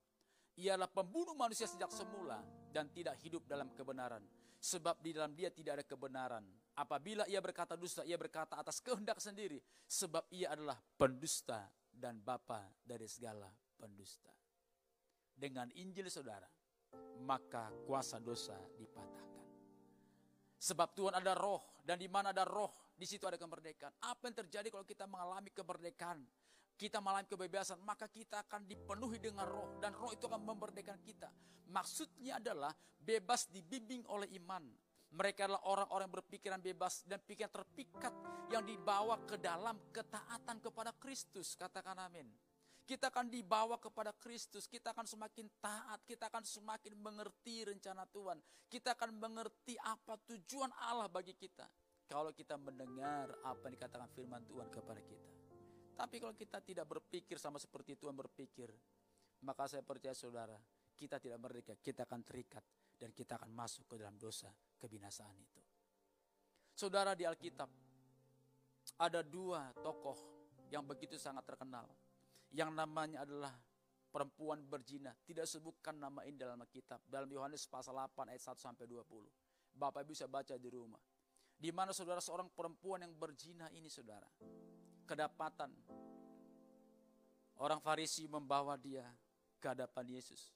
Ialah 0.56 0.88
pembunuh 0.88 1.36
manusia 1.36 1.68
sejak 1.68 1.92
semula 1.92 2.40
dan 2.72 2.88
tidak 2.90 3.20
hidup 3.20 3.44
dalam 3.44 3.68
kebenaran. 3.76 4.24
Sebab 4.58 4.98
di 5.04 5.14
dalam 5.14 5.36
dia 5.36 5.52
tidak 5.52 5.78
ada 5.78 5.84
kebenaran. 5.86 6.42
Apabila 6.74 7.28
ia 7.30 7.38
berkata 7.38 7.78
dusta, 7.78 8.02
ia 8.02 8.18
berkata 8.18 8.58
atas 8.58 8.82
kehendak 8.82 9.22
sendiri. 9.22 9.60
Sebab 9.86 10.26
ia 10.34 10.50
adalah 10.56 10.80
pendusta 10.98 11.68
dan 11.92 12.18
bapa 12.24 12.66
dari 12.82 13.06
segala 13.06 13.46
pendusta. 13.78 14.32
Dengan 15.38 15.70
Injil 15.78 16.10
saudara, 16.10 16.48
maka 17.22 17.70
kuasa 17.86 18.18
dosa 18.18 18.58
dipatahkan. 18.74 19.46
Sebab 20.58 20.88
Tuhan 20.96 21.14
ada 21.14 21.38
roh 21.38 21.78
dan 21.86 22.02
di 22.02 22.10
mana 22.10 22.34
ada 22.34 22.42
roh, 22.42 22.87
di 22.98 23.06
situ 23.06 23.22
ada 23.30 23.38
kemerdekaan. 23.38 23.94
Apa 24.02 24.26
yang 24.26 24.36
terjadi 24.42 24.74
kalau 24.74 24.82
kita 24.82 25.06
mengalami 25.06 25.54
kemerdekaan? 25.54 26.18
Kita 26.74 26.98
mengalami 26.98 27.30
kebebasan, 27.30 27.78
maka 27.86 28.10
kita 28.10 28.42
akan 28.42 28.66
dipenuhi 28.66 29.22
dengan 29.22 29.46
roh 29.46 29.78
dan 29.78 29.94
roh 29.94 30.10
itu 30.10 30.26
akan 30.26 30.42
memerdekakan 30.42 30.98
kita. 31.06 31.30
Maksudnya 31.70 32.42
adalah 32.42 32.74
bebas 32.98 33.46
dibimbing 33.50 34.02
oleh 34.10 34.26
iman. 34.42 34.66
Mereka 35.08 35.48
adalah 35.48 35.62
orang-orang 35.64 36.10
berpikiran 36.20 36.60
bebas 36.60 37.06
dan 37.06 37.22
pikiran 37.22 37.48
terpikat 37.48 38.12
yang 38.52 38.66
dibawa 38.66 39.16
ke 39.24 39.40
dalam 39.40 39.78
ketaatan 39.94 40.60
kepada 40.60 40.92
Kristus. 40.98 41.56
Katakan 41.56 41.96
amin. 41.96 42.28
Kita 42.88 43.12
akan 43.12 43.28
dibawa 43.28 43.76
kepada 43.76 44.16
Kristus, 44.16 44.64
kita 44.64 44.96
akan 44.96 45.04
semakin 45.04 45.44
taat, 45.60 46.00
kita 46.08 46.32
akan 46.32 46.40
semakin 46.40 46.96
mengerti 46.96 47.68
rencana 47.68 48.08
Tuhan. 48.08 48.40
Kita 48.64 48.96
akan 48.96 49.12
mengerti 49.12 49.76
apa 49.84 50.16
tujuan 50.24 50.72
Allah 50.88 51.04
bagi 51.08 51.36
kita. 51.36 51.68
Kalau 52.08 52.32
kita 52.32 52.56
mendengar 52.56 53.28
apa 53.44 53.68
yang 53.68 53.76
dikatakan 53.76 54.08
firman 54.16 54.40
Tuhan 54.48 54.72
kepada 54.72 55.00
kita. 55.04 55.28
Tapi 55.92 56.16
kalau 56.22 56.32
kita 56.32 56.64
tidak 56.64 56.88
berpikir 56.88 57.36
sama 57.36 57.60
seperti 57.60 58.00
Tuhan 58.00 58.16
berpikir, 58.16 58.72
maka 59.44 59.68
saya 59.68 59.84
percaya 59.84 60.16
saudara, 60.16 60.56
kita 60.96 61.20
tidak 61.20 61.36
merdeka, 61.36 61.76
kita 61.76 62.08
akan 62.08 62.24
terikat 62.24 62.64
dan 62.96 63.12
kita 63.12 63.36
akan 63.36 63.50
masuk 63.52 63.84
ke 63.92 63.94
dalam 64.00 64.16
dosa 64.16 64.48
kebinasaan 64.80 65.36
itu. 65.36 65.60
Saudara 66.72 67.12
di 67.12 67.28
Alkitab, 67.28 67.68
ada 68.96 69.20
dua 69.20 69.68
tokoh 69.84 70.16
yang 70.72 70.86
begitu 70.86 71.20
sangat 71.20 71.44
terkenal 71.44 71.84
yang 72.54 72.72
namanya 72.72 73.28
adalah 73.28 73.52
perempuan 74.08 74.64
berzina. 74.64 75.12
Tidak 75.12 75.44
sebutkan 75.44 76.00
nama 76.00 76.24
ini 76.24 76.40
dalam 76.40 76.62
kitab. 76.72 77.04
Dalam 77.04 77.28
Yohanes 77.28 77.68
pasal 77.68 77.92
8 77.92 78.32
ayat 78.32 78.40
1 78.40 78.56
sampai 78.56 78.88
20. 78.88 79.76
Bapak 79.76 80.02
bisa 80.08 80.24
baca 80.24 80.56
di 80.56 80.68
rumah. 80.72 81.00
Di 81.58 81.74
mana 81.74 81.90
saudara 81.90 82.22
seorang 82.22 82.46
perempuan 82.54 83.02
yang 83.02 83.12
berzina 83.18 83.66
ini 83.74 83.90
saudara. 83.90 84.26
Kedapatan. 85.04 85.74
Orang 87.58 87.82
Farisi 87.82 88.30
membawa 88.30 88.78
dia 88.78 89.02
ke 89.58 89.66
hadapan 89.66 90.14
Yesus. 90.14 90.54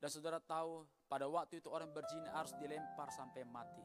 Dan 0.00 0.08
saudara 0.08 0.40
tahu 0.40 0.88
pada 1.04 1.28
waktu 1.28 1.60
itu 1.60 1.68
orang 1.68 1.92
berzina 1.92 2.32
harus 2.32 2.56
dilempar 2.56 3.12
sampai 3.12 3.44
mati. 3.44 3.84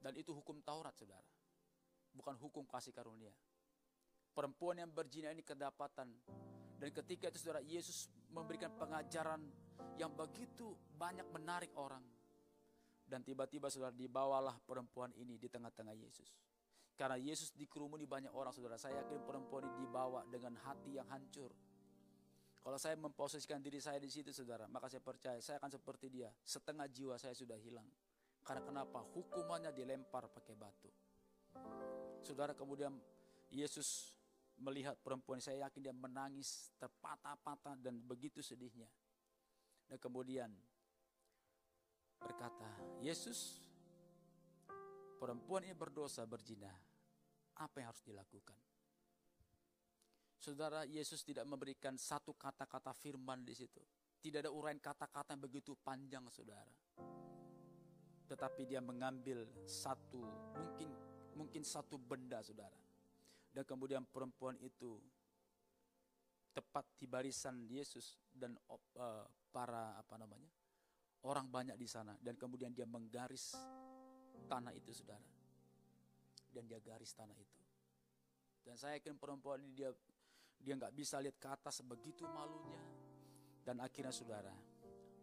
Dan 0.00 0.16
itu 0.16 0.32
hukum 0.32 0.64
Taurat 0.64 0.96
saudara. 0.96 1.28
Bukan 2.16 2.34
hukum 2.40 2.64
kasih 2.64 2.96
karunia 2.96 3.36
perempuan 4.38 4.78
yang 4.78 4.94
berzina 4.94 5.34
ini 5.34 5.42
kedapatan. 5.42 6.14
Dan 6.78 6.94
ketika 6.94 7.26
itu 7.26 7.42
saudara 7.42 7.58
Yesus 7.58 8.06
memberikan 8.30 8.70
pengajaran 8.78 9.42
yang 9.98 10.14
begitu 10.14 10.78
banyak 10.94 11.26
menarik 11.34 11.74
orang. 11.74 12.06
Dan 13.08 13.24
tiba-tiba 13.24 13.72
saudara 13.72 13.96
dibawalah 13.96 14.60
perempuan 14.68 15.08
ini 15.16 15.40
di 15.40 15.48
tengah-tengah 15.48 15.96
Yesus. 15.96 16.28
Karena 16.92 17.16
Yesus 17.16 17.56
dikerumuni 17.56 18.04
banyak 18.04 18.28
orang 18.36 18.52
saudara. 18.52 18.76
Saya 18.76 19.00
yakin 19.00 19.24
perempuan 19.24 19.64
ini 19.64 19.88
dibawa 19.88 20.28
dengan 20.28 20.60
hati 20.60 21.00
yang 21.00 21.08
hancur. 21.08 21.48
Kalau 22.60 22.76
saya 22.76 23.00
memposisikan 23.00 23.64
diri 23.64 23.80
saya 23.80 23.96
di 23.96 24.12
situ 24.12 24.28
saudara, 24.28 24.68
maka 24.68 24.92
saya 24.92 25.00
percaya 25.00 25.40
saya 25.40 25.56
akan 25.56 25.72
seperti 25.72 26.12
dia. 26.12 26.28
Setengah 26.44 26.84
jiwa 26.90 27.16
saya 27.16 27.32
sudah 27.32 27.56
hilang. 27.56 27.88
Karena 28.44 28.60
kenapa? 28.60 29.00
Hukumannya 29.16 29.72
dilempar 29.72 30.28
pakai 30.28 30.52
batu. 30.52 30.92
Saudara 32.20 32.52
kemudian 32.52 32.92
Yesus 33.48 34.12
melihat 34.58 34.98
perempuan 35.00 35.38
saya 35.38 35.70
yakin 35.70 35.80
dia 35.80 35.94
menangis 35.94 36.74
terpatah-patah 36.76 37.78
dan 37.78 38.02
begitu 38.04 38.42
sedihnya. 38.42 38.90
Dan 39.88 39.96
kemudian 40.02 40.50
berkata, 42.18 42.68
Yesus, 43.00 43.62
perempuan 45.16 45.64
ini 45.64 45.74
berdosa 45.74 46.26
berzina. 46.26 46.70
Apa 47.58 47.82
yang 47.82 47.88
harus 47.90 48.04
dilakukan? 48.06 48.58
Saudara, 50.38 50.86
Yesus 50.86 51.26
tidak 51.26 51.48
memberikan 51.48 51.98
satu 51.98 52.34
kata-kata 52.38 52.94
firman 52.94 53.42
di 53.42 53.54
situ. 53.54 53.82
Tidak 54.18 54.46
ada 54.46 54.50
uraian 54.50 54.78
kata-kata 54.78 55.34
yang 55.34 55.42
begitu 55.42 55.74
panjang, 55.78 56.22
saudara. 56.30 56.70
Tetapi 58.28 58.62
dia 58.68 58.78
mengambil 58.78 59.46
satu, 59.66 60.22
mungkin 60.54 60.90
mungkin 61.34 61.62
satu 61.66 61.98
benda, 61.98 62.42
saudara 62.42 62.88
dan 63.52 63.64
kemudian 63.64 64.04
perempuan 64.06 64.54
itu 64.60 65.02
tepat 66.52 66.86
di 66.98 67.10
barisan 67.10 67.66
Yesus 67.66 68.18
dan 68.30 68.54
uh, 68.70 69.26
para 69.50 69.98
apa 69.98 70.14
namanya 70.14 70.46
orang 71.26 71.50
banyak 71.50 71.74
di 71.74 71.88
sana. 71.88 72.14
Dan 72.20 72.38
kemudian 72.38 72.70
dia 72.70 72.86
menggaris 72.86 73.56
tanah 74.46 74.70
itu 74.76 74.92
saudara. 74.94 75.24
Dan 76.52 76.68
dia 76.68 76.78
garis 76.78 77.10
tanah 77.16 77.34
itu. 77.34 77.60
Dan 78.62 78.76
saya 78.76 79.00
yakin 79.00 79.16
perempuan 79.16 79.64
ini 79.64 79.72
dia 79.72 79.90
dia 80.58 80.74
nggak 80.74 80.92
bisa 80.92 81.22
lihat 81.22 81.38
ke 81.38 81.48
atas 81.48 81.80
begitu 81.82 82.26
malunya. 82.28 82.82
Dan 83.62 83.80
akhirnya 83.80 84.12
saudara 84.12 84.52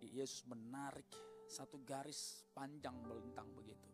Yesus 0.06 0.46
menarik 0.46 1.10
satu 1.46 1.82
garis 1.82 2.46
panjang 2.54 2.94
melintang 3.04 3.50
begitu. 3.54 3.90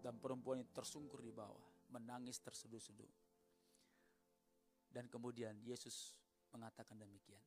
Dan 0.00 0.22
perempuan 0.22 0.62
itu 0.62 0.70
tersungkur 0.70 1.18
di 1.18 1.34
bawah 1.34 1.90
menangis 1.90 2.38
terseduh-seduh. 2.38 3.10
Dan 4.92 5.10
kemudian 5.10 5.58
Yesus 5.66 6.14
mengatakan 6.54 6.96
demikian. 6.96 7.42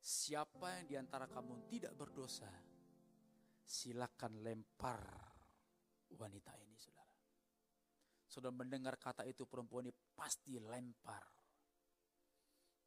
Siapa 0.00 0.80
yang 0.80 0.86
di 0.88 0.96
antara 0.96 1.28
kamu 1.28 1.68
tidak 1.68 1.92
berdosa, 1.92 2.48
silakan 3.60 4.40
lempar 4.40 5.04
wanita 6.16 6.56
ini, 6.56 6.76
saudara. 6.80 7.16
Saudara 8.24 8.56
mendengar 8.56 8.96
kata 8.96 9.28
itu 9.28 9.44
perempuan 9.44 9.86
ini 9.86 9.94
pasti 10.16 10.56
lempar. 10.56 11.22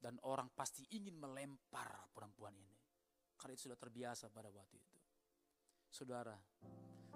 Dan 0.03 0.19
orang 0.27 0.51
pasti 0.51 0.83
ingin 0.91 1.15
melempar 1.15 2.11
perempuan 2.11 2.51
ini. 2.59 2.75
Karena 3.39 3.55
itu 3.55 3.71
sudah 3.71 3.79
terbiasa 3.79 4.27
pada 4.27 4.51
waktu 4.51 4.75
itu. 4.75 4.97
Saudara, 5.87 6.35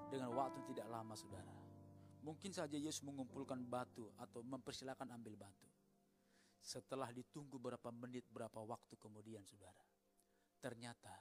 dengan 0.08 0.32
waktu 0.32 0.62
tidak 0.72 0.88
lama 0.88 1.18
saudara. 1.18 1.56
Mungkin 2.24 2.52
saja 2.52 2.76
Yesus 2.76 3.04
mengumpulkan 3.08 3.64
batu 3.64 4.12
atau 4.20 4.44
mempersilahkan 4.44 5.08
ambil 5.16 5.36
batu. 5.36 5.68
Setelah 6.60 7.12
ditunggu 7.16 7.56
berapa 7.56 7.90
menit, 7.96 8.28
berapa 8.28 8.60
waktu 8.60 9.00
kemudian 9.00 9.44
saudara. 9.48 9.87
Ternyata 10.58 11.14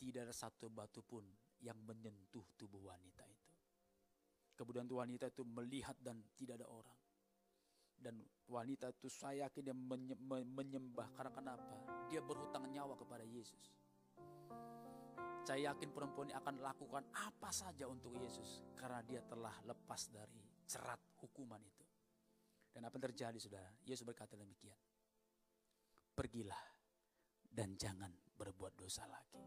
tidak 0.00 0.28
ada 0.30 0.34
satu 0.34 0.68
batu 0.72 1.00
pun 1.04 1.24
yang 1.64 1.76
menyentuh 1.84 2.44
tubuh 2.58 2.92
wanita 2.92 3.24
itu. 3.24 3.52
Kemudian 4.54 4.86
wanita 4.86 5.32
itu 5.32 5.42
melihat 5.42 5.96
dan 5.98 6.22
tidak 6.38 6.62
ada 6.62 6.68
orang. 6.70 7.00
Dan 7.94 8.20
wanita 8.50 8.92
itu 8.92 9.08
saya 9.08 9.48
yakin 9.48 9.62
dia 9.64 9.76
menyembah 10.44 11.08
karena 11.16 11.32
kenapa? 11.32 11.76
Dia 12.12 12.20
berhutang 12.20 12.68
nyawa 12.68 12.94
kepada 13.00 13.24
Yesus. 13.24 13.72
Saya 15.44 15.72
yakin 15.72 15.92
perempuan 15.92 16.32
ini 16.32 16.36
akan 16.36 16.56
lakukan 16.56 17.04
apa 17.12 17.50
saja 17.52 17.84
untuk 17.84 18.16
Yesus 18.16 18.64
karena 18.80 19.04
dia 19.04 19.20
telah 19.28 19.52
lepas 19.68 20.08
dari 20.08 20.40
cerat 20.64 21.00
hukuman 21.20 21.60
itu. 21.60 21.84
Dan 22.72 22.88
apa 22.88 22.96
yang 22.96 23.06
terjadi 23.12 23.38
saudara? 23.38 23.70
Yesus 23.84 24.08
berkata 24.08 24.34
demikian. 24.40 24.76
Pergilah 26.14 26.62
dan 27.50 27.76
jangan 27.76 28.23
berbuat 28.34 28.74
dosa 28.74 29.06
lagi. 29.06 29.40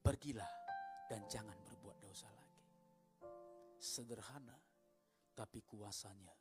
Pergilah 0.00 0.52
dan 1.10 1.26
jangan 1.26 1.58
berbuat 1.66 1.98
dosa 1.98 2.30
lagi. 2.30 2.64
Sederhana 3.76 4.56
tapi 5.36 5.60
kuasanya 5.66 6.32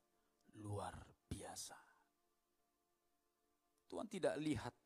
luar 0.62 0.96
biasa. 1.28 1.78
Tuhan 3.86 4.08
tidak 4.10 4.36
lihat, 4.42 4.78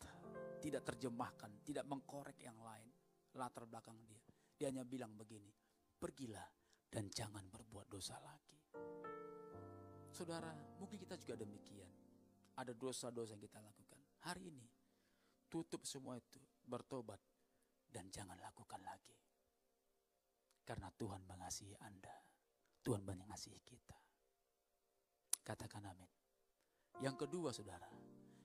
tidak 0.59 0.83
terjemahkan, 0.83 1.63
tidak 1.63 1.85
mengkorek 1.87 2.39
yang 2.43 2.57
lain 2.59 2.89
latar 3.37 3.63
belakang 3.69 3.95
dia. 4.03 4.19
Dia 4.59 4.67
hanya 4.73 4.83
bilang 4.83 5.15
begini, 5.15 5.53
pergilah 5.95 6.43
dan 6.89 7.07
jangan 7.07 7.45
berbuat 7.47 7.87
dosa 7.87 8.17
lagi. 8.19 8.57
Saudara, 10.09 10.51
mungkin 10.81 10.99
kita 10.99 11.15
juga 11.15 11.39
demikian. 11.39 11.87
Ada 12.59 12.75
dosa-dosa 12.75 13.37
yang 13.37 13.43
kita 13.45 13.63
lakukan. 13.63 14.01
Hari 14.27 14.51
ini, 14.51 14.67
tutup 15.49 15.83
semua 15.83 16.15
itu, 16.15 16.37
bertobat, 16.63 17.17
dan 17.89 18.07
jangan 18.13 18.37
lakukan 18.37 18.79
lagi. 18.85 19.17
Karena 20.61 20.93
Tuhan 20.93 21.25
mengasihi 21.25 21.73
Anda. 21.81 22.13
Tuhan 22.85 23.01
mengasihi 23.01 23.59
kita. 23.65 23.97
Katakan 25.41 25.89
amin. 25.89 26.11
Yang 27.01 27.25
kedua 27.25 27.49
saudara, 27.49 27.89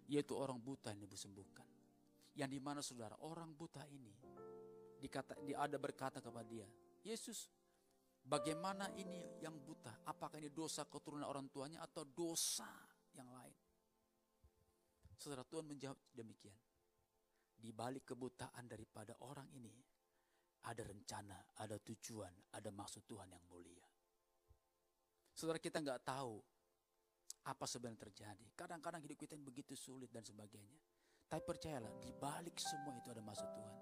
yaitu 0.08 0.32
orang 0.32 0.56
buta 0.56 0.96
yang 0.96 1.04
disembuhkan. 1.04 1.68
Yang 2.34 2.50
di 2.56 2.60
mana 2.64 2.80
saudara, 2.80 3.14
orang 3.20 3.52
buta 3.52 3.84
ini, 3.92 4.10
dikata, 4.98 5.38
dia 5.44 5.60
ada 5.60 5.76
berkata 5.76 6.18
kepada 6.18 6.48
dia, 6.48 6.66
Yesus, 7.04 7.52
bagaimana 8.24 8.88
ini 8.96 9.38
yang 9.44 9.60
buta? 9.60 10.02
Apakah 10.08 10.40
ini 10.40 10.48
dosa 10.48 10.88
keturunan 10.88 11.28
orang 11.28 11.52
tuanya 11.52 11.84
atau 11.84 12.02
dosa 12.08 12.66
yang 13.12 13.28
lain? 13.30 13.54
Saudara 15.14 15.44
Tuhan 15.46 15.68
menjawab 15.68 16.00
demikian. 16.10 16.56
Di 17.64 17.72
balik 17.72 18.12
kebutaan 18.12 18.68
daripada 18.68 19.16
orang 19.24 19.48
ini, 19.56 19.72
ada 20.68 20.84
rencana, 20.84 21.56
ada 21.64 21.80
tujuan, 21.80 22.52
ada 22.52 22.68
maksud 22.68 23.08
Tuhan 23.08 23.32
yang 23.32 23.44
mulia. 23.48 23.88
Saudara 25.32 25.56
kita 25.56 25.80
nggak 25.80 26.04
tahu 26.04 26.36
apa 27.48 27.64
sebenarnya 27.64 28.04
terjadi. 28.04 28.46
Kadang-kadang 28.52 29.00
hidup 29.00 29.16
kita 29.16 29.32
yang 29.32 29.48
begitu 29.48 29.72
sulit 29.72 30.12
dan 30.12 30.20
sebagainya. 30.20 30.80
Tapi 31.24 31.40
percayalah, 31.40 31.92
di 32.04 32.12
balik 32.12 32.60
semua 32.60 32.92
itu 33.00 33.08
ada 33.08 33.24
maksud 33.24 33.48
Tuhan. 33.48 33.78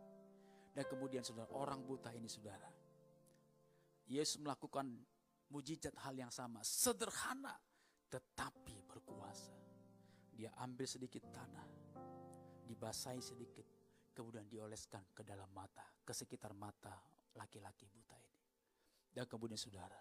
Dan 0.72 0.84
kemudian 0.86 1.26
saudara, 1.26 1.50
orang 1.52 1.82
buta 1.82 2.14
ini 2.14 2.30
saudara. 2.30 2.70
Yesus 4.06 4.38
melakukan 4.38 4.94
mujizat 5.50 5.94
hal 6.06 6.14
yang 6.16 6.30
sama. 6.30 6.62
Sederhana, 6.62 7.54
tetapi 8.08 8.86
berkuasa. 8.86 9.52
Dia 10.32 10.54
ambil 10.64 10.88
sedikit 10.88 11.28
tanah, 11.28 11.66
dibasahi 12.64 13.20
sedikit, 13.22 13.66
kemudian 14.12 14.46
dioleskan 14.46 15.10
ke 15.12 15.22
dalam 15.26 15.48
mata, 15.52 15.84
ke 16.04 16.12
sekitar 16.12 16.52
mata 16.54 16.94
laki-laki 17.36 17.88
buta 17.88 18.16
ini. 18.16 18.40
Dan 19.12 19.24
kemudian 19.28 19.60
saudara, 19.60 19.98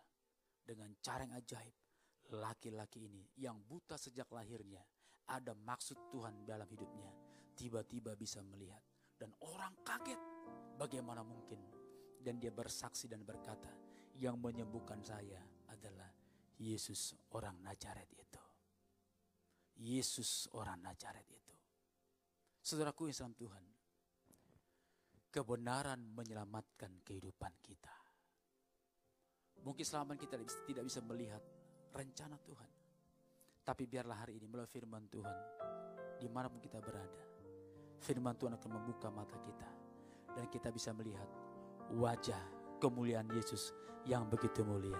dengan 0.63 0.95
cara 1.03 1.27
yang 1.27 1.35
ajaib, 1.35 1.75
laki-laki 2.31 3.11
ini 3.11 3.23
yang 3.39 3.59
buta 3.59 3.99
sejak 3.99 4.29
lahirnya, 4.31 4.83
ada 5.31 5.55
maksud 5.55 6.11
Tuhan 6.11 6.47
dalam 6.47 6.67
hidupnya, 6.67 7.11
tiba-tiba 7.55 8.15
bisa 8.15 8.39
melihat. 8.43 8.81
Dan 9.15 9.31
orang 9.43 9.83
kaget, 9.83 10.19
bagaimana 10.79 11.21
mungkin? 11.21 11.59
Dan 12.21 12.37
dia 12.37 12.53
bersaksi 12.53 13.09
dan 13.09 13.25
berkata, 13.25 13.69
yang 14.21 14.37
menyembuhkan 14.37 15.01
saya 15.01 15.39
adalah 15.71 16.09
Yesus 16.61 17.17
orang 17.33 17.57
Nazaret 17.65 18.09
itu. 18.13 18.41
Yesus 19.81 20.45
orang 20.53 20.77
Nazaret 20.85 21.25
itu. 21.25 21.40
Saudaraku 22.61 23.09
yang 23.09 23.17
salam 23.17 23.33
Tuhan, 23.33 23.63
kebenaran 25.33 25.97
menyelamatkan 26.13 27.01
kehidupan 27.01 27.53
kita. 27.65 27.89
Mungkin 29.65 29.85
selama 29.85 30.13
kita 30.17 30.37
tidak 30.69 30.83
bisa 30.85 31.01
melihat 31.05 31.41
rencana 31.93 32.37
Tuhan. 32.41 32.69
Tapi 33.61 33.85
biarlah 33.85 34.25
hari 34.25 34.41
ini 34.41 34.49
melalui 34.49 34.69
firman 34.69 35.05
Tuhan, 35.09 35.37
di 36.17 36.25
mana 36.29 36.49
pun 36.49 36.57
kita 36.57 36.81
berada, 36.81 37.21
firman 38.01 38.33
Tuhan 38.37 38.57
akan 38.57 38.69
membuka 38.77 39.09
mata 39.13 39.37
kita. 39.41 39.69
Dan 40.31 40.47
kita 40.47 40.71
bisa 40.71 40.95
melihat 40.95 41.27
wajah 41.91 42.39
kemuliaan 42.79 43.27
Yesus 43.35 43.75
yang 44.07 44.25
begitu 44.31 44.63
mulia. 44.63 44.97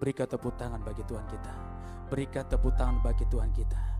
Berikan 0.00 0.24
tepuk 0.24 0.56
tangan 0.56 0.80
bagi 0.80 1.04
Tuhan 1.04 1.26
kita. 1.28 1.54
Berikan 2.08 2.48
tepuk 2.48 2.72
tangan 2.74 3.04
bagi 3.04 3.28
Tuhan 3.28 3.52
kita. 3.52 3.99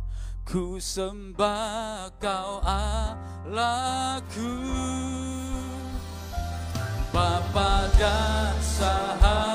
Ku 0.50 0.82
sembah 0.82 2.10
kau 2.18 2.58
Allahku. 2.66 4.50
Bapa 7.14 7.86
dan 7.94 8.58
sahabatku 8.58 9.49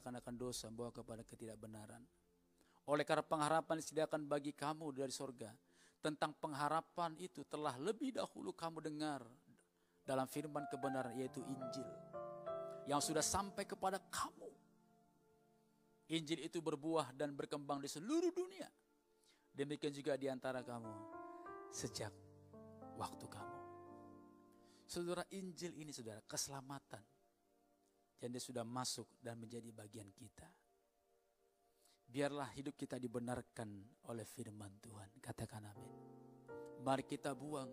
perbudakan 0.00 0.24
akan 0.24 0.34
dosa 0.40 0.64
membawa 0.72 0.90
kepada 0.96 1.20
ketidakbenaran 1.28 2.00
Oleh 2.88 3.04
karena 3.04 3.20
pengharapan 3.20 3.76
disediakan 3.84 4.24
bagi 4.24 4.56
kamu 4.56 4.96
dari 4.96 5.12
sorga 5.12 5.52
Tentang 6.00 6.32
pengharapan 6.40 7.12
itu 7.20 7.44
telah 7.44 7.76
lebih 7.76 8.16
dahulu 8.16 8.56
kamu 8.56 8.80
dengar 8.80 9.20
Dalam 10.00 10.24
firman 10.24 10.64
kebenaran 10.72 11.12
yaitu 11.20 11.44
Injil 11.44 11.84
Yang 12.88 13.12
sudah 13.12 13.20
sampai 13.20 13.68
kepada 13.68 14.00
kamu 14.08 14.48
Injil 16.10 16.42
itu 16.42 16.58
berbuah 16.58 17.14
dan 17.14 17.38
berkembang 17.38 17.78
di 17.78 17.86
seluruh 17.86 18.34
dunia. 18.34 18.66
Demikian 19.54 19.94
juga 19.94 20.18
di 20.18 20.26
antara 20.26 20.58
kamu 20.58 20.90
sejak 21.70 22.10
waktu 22.98 23.30
kamu. 23.30 23.58
Saudara 24.90 25.22
Injil 25.30 25.70
ini 25.78 25.94
saudara 25.94 26.18
keselamatan. 26.26 26.98
Dan 28.20 28.36
dia 28.36 28.42
sudah 28.42 28.62
masuk 28.62 29.16
dan 29.24 29.40
menjadi 29.40 29.72
bagian 29.72 30.12
kita. 30.12 30.44
Biarlah 32.10 32.52
hidup 32.52 32.76
kita 32.76 33.00
dibenarkan 33.00 33.70
oleh 34.12 34.28
firman 34.28 34.76
Tuhan. 34.82 35.08
Katakan 35.24 35.64
amin. 35.64 35.92
Mari 36.84 37.08
kita 37.08 37.32
buang 37.32 37.70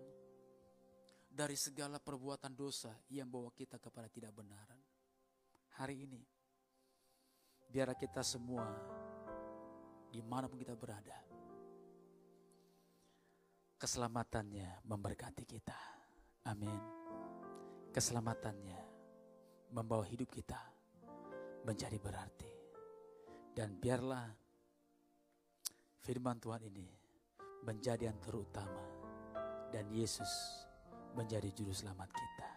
dari 1.28 1.60
segala 1.60 2.00
perbuatan 2.00 2.56
dosa 2.56 2.96
yang 3.12 3.28
bawa 3.28 3.52
kita 3.52 3.76
kepada 3.76 4.08
tidak 4.08 4.32
benaran. 4.32 4.80
Hari 5.78 6.08
ini 6.08 6.22
biarlah 7.68 8.00
kita 8.00 8.24
semua 8.24 8.64
di 10.08 10.24
mana 10.24 10.48
pun 10.48 10.56
kita 10.56 10.72
berada 10.74 11.20
keselamatannya 13.76 14.88
memberkati 14.88 15.44
kita 15.44 15.76
amin 16.48 16.80
keselamatannya 17.92 18.87
membawa 19.72 20.04
hidup 20.08 20.32
kita 20.32 20.60
menjadi 21.68 22.00
berarti 22.00 22.52
dan 23.52 23.76
biarlah 23.76 24.30
firman 26.06 26.40
Tuhan 26.40 26.64
ini 26.70 26.88
menjadi 27.66 28.08
yang 28.08 28.20
terutama 28.24 28.86
dan 29.74 29.90
Yesus 29.92 30.64
menjadi 31.18 31.50
juru 31.52 31.74
selamat 31.74 32.10
kita. 32.14 32.50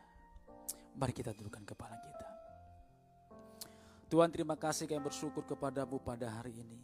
Mari 1.01 1.13
kita 1.17 1.33
dudukkan 1.35 1.65
kepala 1.65 1.97
kita. 1.99 2.29
Tuhan 4.11 4.31
terima 4.31 4.59
kasih 4.59 4.91
kami 4.91 5.03
bersyukur 5.07 5.47
kepadamu 5.47 6.03
pada 6.03 6.31
hari 6.31 6.61
ini. 6.61 6.83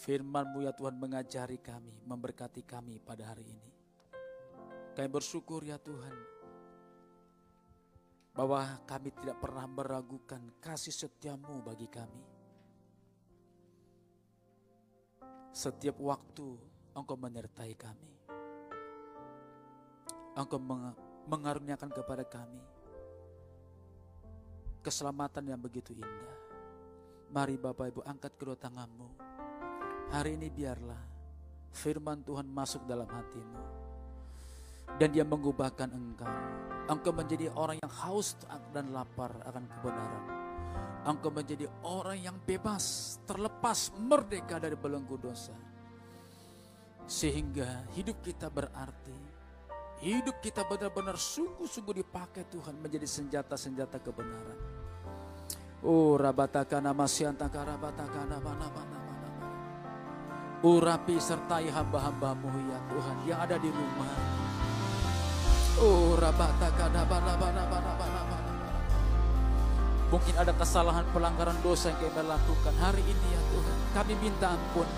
Firmanmu 0.00 0.64
ya 0.64 0.72
Tuhan 0.72 0.96
mengajari 0.96 1.60
kami, 1.60 1.92
memberkati 2.08 2.64
kami 2.64 2.96
pada 3.02 3.28
hari 3.34 3.44
ini. 3.44 3.70
Kami 4.96 5.08
bersyukur 5.12 5.60
ya 5.64 5.76
Tuhan 5.76 6.39
bahwa 8.30 8.62
kami 8.86 9.10
tidak 9.14 9.42
pernah 9.42 9.66
meragukan 9.66 10.40
kasih 10.62 10.94
setiamu 10.94 11.60
bagi 11.62 11.90
kami. 11.90 12.22
Setiap 15.50 15.98
waktu 15.98 16.46
Engkau 16.94 17.18
menyertai 17.18 17.74
kami. 17.74 18.12
Engkau 20.38 20.58
meng- 20.62 20.98
mengaruniakan 21.26 21.90
kepada 21.90 22.22
kami 22.26 22.62
keselamatan 24.80 25.44
yang 25.44 25.60
begitu 25.60 25.92
indah. 25.92 26.36
Mari 27.30 27.60
Bapak 27.60 27.94
Ibu 27.94 28.00
angkat 28.02 28.34
kedua 28.34 28.58
tanganmu. 28.58 29.08
Hari 30.10 30.34
ini 30.34 30.50
biarlah 30.50 30.98
firman 31.70 32.26
Tuhan 32.26 32.50
masuk 32.50 32.82
dalam 32.88 33.06
hatimu. 33.06 33.79
Dan 34.96 35.12
dia 35.12 35.22
mengubahkan 35.22 35.92
engkau. 35.92 36.30
Engkau 36.90 37.12
menjadi 37.14 37.52
orang 37.54 37.78
yang 37.78 37.92
haus 38.02 38.34
dan 38.74 38.90
lapar 38.90 39.30
akan 39.46 39.64
kebenaran. 39.78 40.24
Engkau 41.06 41.30
menjadi 41.32 41.70
orang 41.86 42.18
yang 42.18 42.36
bebas, 42.42 43.16
terlepas, 43.24 43.94
merdeka 43.96 44.58
dari 44.58 44.74
belenggu 44.74 45.16
dosa. 45.16 45.54
Sehingga 47.06 47.86
hidup 47.94 48.18
kita 48.20 48.50
berarti. 48.50 49.16
Hidup 50.00 50.40
kita 50.40 50.64
benar-benar 50.64 51.20
sungguh-sungguh 51.20 52.00
dipakai 52.00 52.48
Tuhan 52.48 52.80
menjadi 52.80 53.04
senjata-senjata 53.04 54.00
kebenaran. 54.00 54.58
Oh 55.80 56.16
rabatakana 56.16 56.92
masyiantaka 56.92 57.64
rabatakana 57.64 58.36
mana 58.40 58.68
mana 58.68 58.98
mana. 59.00 59.28
Urapi 60.60 61.16
sertai 61.16 61.72
hamba-hambamu 61.72 62.48
ya 62.68 62.78
Tuhan 62.92 63.16
yang 63.24 63.38
ada 63.40 63.56
di 63.56 63.72
rumah. 63.72 64.12
Mungkin 70.10 70.34
ada 70.36 70.52
kesalahan 70.52 71.06
pelanggaran 71.14 71.56
dosa 71.64 71.88
yang 71.94 72.02
kami 72.04 72.20
lakukan 72.28 72.74
hari 72.76 73.00
ini 73.00 73.26
ya 73.32 73.40
Tuhan. 73.48 73.78
Kami 73.96 74.12
minta 74.20 74.52
ampun. 74.52 74.88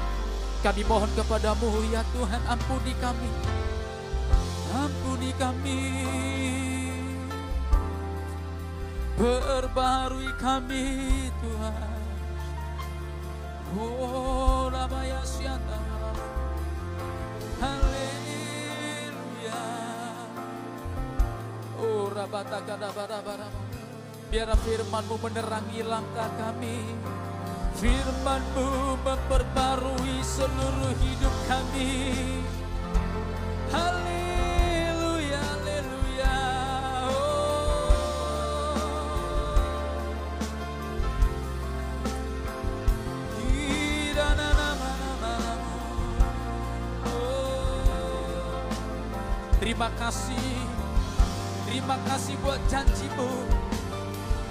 Kami 0.62 0.82
mohon 0.88 1.10
kepadamu 1.14 1.70
ya 1.94 2.02
Tuhan 2.10 2.42
ampuni 2.50 2.92
kami. 2.98 3.30
Ampuni 4.72 5.30
kami. 5.38 5.80
Perbarui 9.14 10.30
kami 10.40 10.86
Tuhan. 11.38 11.90
Oh. 13.78 14.32
Haleluya. 17.62 17.91
Biar 24.28 24.52
firmanmu 24.52 25.16
menerangi 25.16 25.80
langkah 25.80 26.28
kami. 26.36 26.84
Firmanmu 27.80 29.00
memperbarui 29.00 30.20
seluruh 30.20 30.92
hidup 31.00 31.32
kami. 31.48 32.12
Haleluya, 33.72 35.40
haleluya. 35.40 36.36
Oh. 37.08 37.96
Oh. 47.08 48.68
Terima 49.56 49.88
kasih, 49.96 50.51
kasih 52.08 52.36
buat 52.40 52.60
janjimu. 52.70 53.30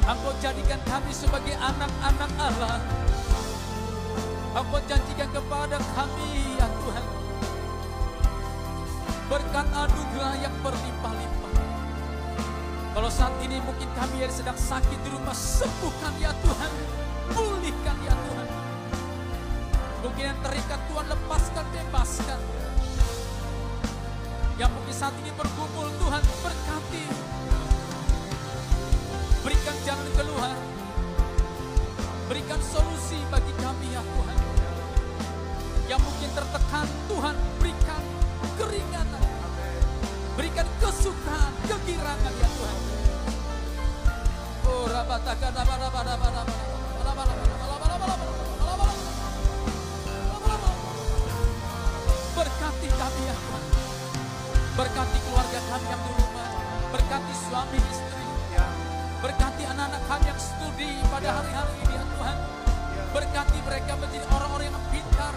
Engkau 0.06 0.34
jadikan 0.42 0.82
kami 0.88 1.12
sebagai 1.14 1.56
anak-anak 1.56 2.32
Allah. 2.40 2.78
Engkau 4.56 4.82
janjikan 4.88 5.30
kepada 5.32 5.78
kami 5.96 6.60
ya 6.60 6.68
Tuhan 6.68 7.22
berkat 9.32 9.64
anugerah 9.72 10.36
yang 10.44 10.52
berlimpah-limpah. 10.60 11.54
Kalau 12.92 13.08
saat 13.08 13.32
ini 13.40 13.64
mungkin 13.64 13.88
kami 13.96 14.28
yang 14.28 14.34
sedang 14.36 14.60
sakit 14.60 15.00
di 15.08 15.10
rumah, 15.16 15.32
sembuhkan 15.32 16.12
ya 16.20 16.36
Tuhan, 16.44 16.72
pulihkan 17.32 17.98
ya 18.04 18.12
Tuhan. 18.12 18.48
Mungkin 20.04 20.24
yang 20.36 20.40
terikat 20.44 20.84
Tuhan 20.92 21.06
lepaskan, 21.08 21.66
bebaskan. 21.72 22.40
Yang 24.60 24.72
mungkin 24.76 24.96
saat 25.00 25.16
ini 25.24 25.32
bergumul 25.32 25.88
Tuhan 25.96 26.24
berkati. 26.44 27.31
Keluar. 30.22 30.54
Berikan 32.30 32.62
solusi 32.62 33.18
bagi 33.34 33.50
kami 33.58 33.90
ya 33.90 34.06
Tuhan. 34.06 34.38
Yang 35.90 36.02
mungkin 36.06 36.30
tertekan 36.38 36.86
Tuhan 37.10 37.36
berikan 37.58 38.04
keringanan. 38.54 39.24
Berikan 40.38 40.70
kesukaan, 40.78 41.54
kegirangan 41.66 42.34
ya 42.38 42.50
Tuhan. 42.54 42.78
Oh 44.70 44.86
rabataka 44.94 45.50
Berkati 52.38 52.88
kami 52.94 53.22
ya 53.26 53.36
Tuhan. 53.42 53.64
Berkati 54.78 55.18
keluarga 55.26 55.60
kami 55.66 55.86
yang 55.90 56.02
di 56.06 56.12
rumah. 56.14 56.50
Berkati 56.94 57.34
suami 57.50 57.82
istri. 57.90 58.11
Berkati 59.22 59.64
anak-anak 59.70 60.02
kami 60.10 60.26
yang 60.34 60.42
studi 60.42 60.98
pada 61.14 61.30
hari-hari 61.30 61.74
ini 61.86 61.94
ya 61.94 62.06
Tuhan. 62.10 62.38
Berkati 63.14 63.60
mereka 63.62 63.94
menjadi 64.02 64.26
orang-orang 64.34 64.68
yang 64.74 64.86
pintar. 64.90 65.34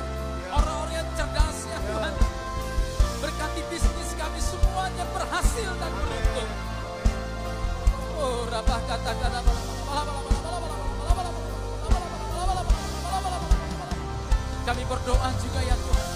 Orang-orang 0.56 0.94
yang 1.04 1.08
cerdas 1.12 1.58
ya 1.68 1.78
Tuhan. 1.84 2.14
Berkati 3.20 3.60
bisnis 3.68 4.10
kami 4.16 4.40
semuanya 4.40 5.04
berhasil 5.12 5.70
dan 5.76 5.92
beruntung. 6.00 6.50
Oh, 8.16 8.48
rabah 8.48 8.80
kata 8.88 9.12
kata 9.20 9.40
Kami 14.64 14.80
berdoa 14.88 15.28
juga 15.44 15.60
ya 15.60 15.76
Tuhan 15.76 16.08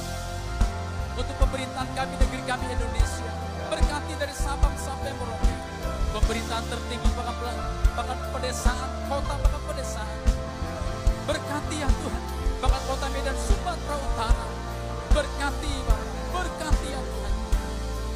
untuk 1.20 1.36
pemerintahan 1.36 1.90
kami 1.92 2.14
negeri 2.16 2.42
kami 2.48 2.64
Indonesia. 2.72 3.28
Berkati 3.68 4.12
dari 4.16 4.32
Sabang 4.32 4.72
sampai 4.80 5.12
Merauke. 5.12 5.57
Pemerintahan 6.08 6.64
tertinggi 6.72 7.10
bahkan, 7.12 7.56
bahkan 7.92 8.18
pedesaan, 8.32 8.90
kota 9.12 9.34
bahkan 9.44 9.62
pedesaan. 9.68 10.18
Berkati 11.28 11.76
ya 11.84 11.88
Tuhan, 11.88 12.22
bahkan 12.64 12.82
kota 12.88 13.06
Medan 13.12 13.36
Sumatera 13.36 13.96
Utara. 14.00 14.46
Berkati 15.12 15.72
Pak, 15.84 16.00
berkati 16.32 16.88
ya 16.88 17.00
Tuhan. 17.04 17.34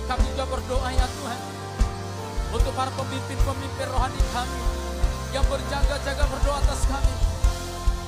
Kami 0.08 0.24
juga 0.32 0.44
berdoa 0.48 0.88
ya 0.88 1.06
Tuhan 1.06 1.40
untuk 2.52 2.72
para 2.76 2.92
pemimpin-pemimpin 2.96 3.88
rohani 3.88 4.22
kami 4.32 4.60
yang 5.32 5.44
berjaga-jaga 5.48 6.24
berdoa 6.28 6.56
atas 6.64 6.80
kami. 6.84 7.14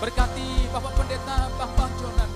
Berkati 0.01 0.49
Bapak 0.69 0.93
Pendeta 1.01 1.49
Bang 1.57 1.73
Bang 1.77 1.93
Jonan. 1.97 2.31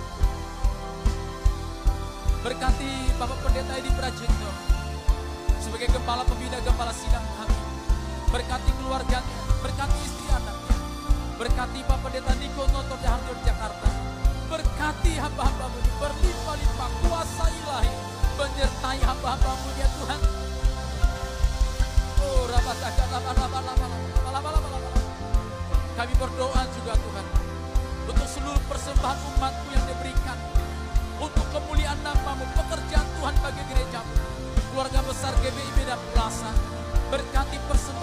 Berkati 2.44 2.92
Bapak 3.16 3.38
Pendeta 3.44 3.72
Edi 3.76 3.90
Prajitno 3.92 4.50
sebagai 5.60 5.92
kepala 5.92 6.24
pembina 6.24 6.56
kepala 6.64 6.92
sidang. 6.96 7.37
Berkati 8.28 8.70
keluarganya, 8.76 9.36
berkati 9.64 9.98
istri 10.04 10.26
anaknya. 10.28 10.76
Berkati 11.40 11.78
Bapak 11.86 11.98
Pendeta 12.12 12.34
Niko 12.36 12.64
Noto 12.68 12.96
Harjo 13.00 13.34
Jakarta. 13.40 13.88
Berkati 14.48 15.12
hamba-hambamu 15.16 15.80
berlimpah-limpah 16.00 16.90
kuasa 17.04 17.46
ilahi 17.52 17.92
menyertai 18.38 19.00
hamba-hambamu 19.02 19.68
ya 19.76 19.88
Tuhan. 19.96 20.20
Oh. 22.18 22.48
Kami 25.98 26.14
berdoa 26.14 26.62
juga 26.78 26.94
Tuhan 26.94 27.26
untuk 28.06 28.28
seluruh 28.30 28.62
persembahan 28.70 29.18
umatmu 29.34 29.68
yang 29.74 29.82
diberikan 29.90 30.38
untuk 31.18 31.42
kemuliaan 31.50 31.98
namamu, 32.06 32.46
pekerjaan 32.54 33.08
Tuhan 33.18 33.34
bagi 33.42 33.62
gerejamu, 33.66 34.14
keluarga 34.70 35.00
besar 35.10 35.34
GBI 35.42 35.90
Plaza, 36.14 36.54
berkati 36.54 36.77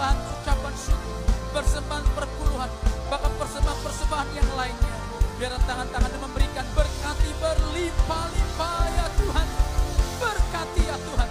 persembahan 0.05 0.37
ucapan 0.37 0.75
syukur, 0.77 1.17
persembahan 1.49 2.05
perpuluhan, 2.13 2.71
bahkan 3.09 3.33
persembahan-persembahan 3.41 4.29
yang 4.37 4.49
lainnya. 4.53 4.97
Biar 5.41 5.53
tangan-tangan 5.65 6.13
memberikan 6.21 6.65
berkati 6.77 7.29
berlimpah-limpah 7.41 8.85
ya 8.93 9.07
Tuhan. 9.17 9.47
Berkati 10.21 10.81
ya 10.85 10.97
Tuhan. 11.01 11.29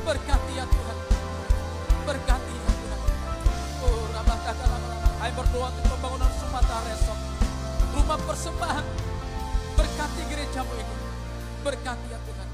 Berkati 0.00 0.52
ya 0.56 0.64
Tuhan. 0.64 0.96
Berkati 2.08 2.54
ya 2.56 2.72
Tuhan. 2.72 3.00
Oh, 3.84 4.04
lama-lama. 4.16 4.78
Kami 5.20 5.32
berdoa 5.36 5.68
untuk 5.76 5.84
pembangunan 5.92 6.32
Sumata 6.40 6.76
Resort. 6.88 7.20
Rumah 8.00 8.18
persembahan. 8.24 8.86
Berkati 9.76 10.20
gerejamu 10.24 10.72
ini. 10.72 10.96
Berkati 11.68 12.06
ya 12.08 12.18
Tuhan. 12.24 12.49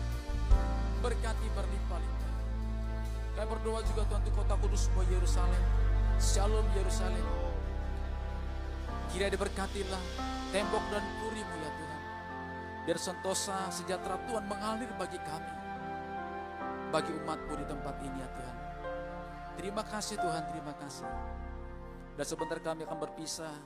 Kami 3.37 3.53
berdoa 3.53 3.85
juga 3.85 4.09
Tuhan 4.09 4.25
untuk 4.25 4.33
kota 4.41 4.57
kudus 4.65 4.89
semua 4.89 5.05
Yerusalem. 5.13 5.61
Shalom 6.17 6.65
Yerusalem. 6.73 7.21
Kira 9.13 9.29
diberkatilah 9.29 10.01
tembok 10.57 10.81
dan 10.89 11.05
purimu 11.21 11.57
ya 11.61 11.71
Tuhan. 11.77 12.01
Biar 12.89 12.97
sentosa 12.97 13.69
sejahtera 13.69 14.17
Tuhan 14.25 14.41
mengalir 14.49 14.89
bagi 14.97 15.21
kami. 15.21 15.53
Bagi 16.89 17.13
umatmu 17.13 17.53
di 17.61 17.67
tempat 17.69 17.95
ini 18.01 18.17
ya 18.17 18.29
Tuhan. 18.41 18.57
Terima 19.61 19.85
kasih 19.85 20.17
Tuhan, 20.17 20.43
terima 20.57 20.73
kasih. 20.81 21.09
Dan 22.17 22.25
sebentar 22.25 22.57
kami 22.57 22.89
akan 22.89 22.99
berpisah. 23.05 23.57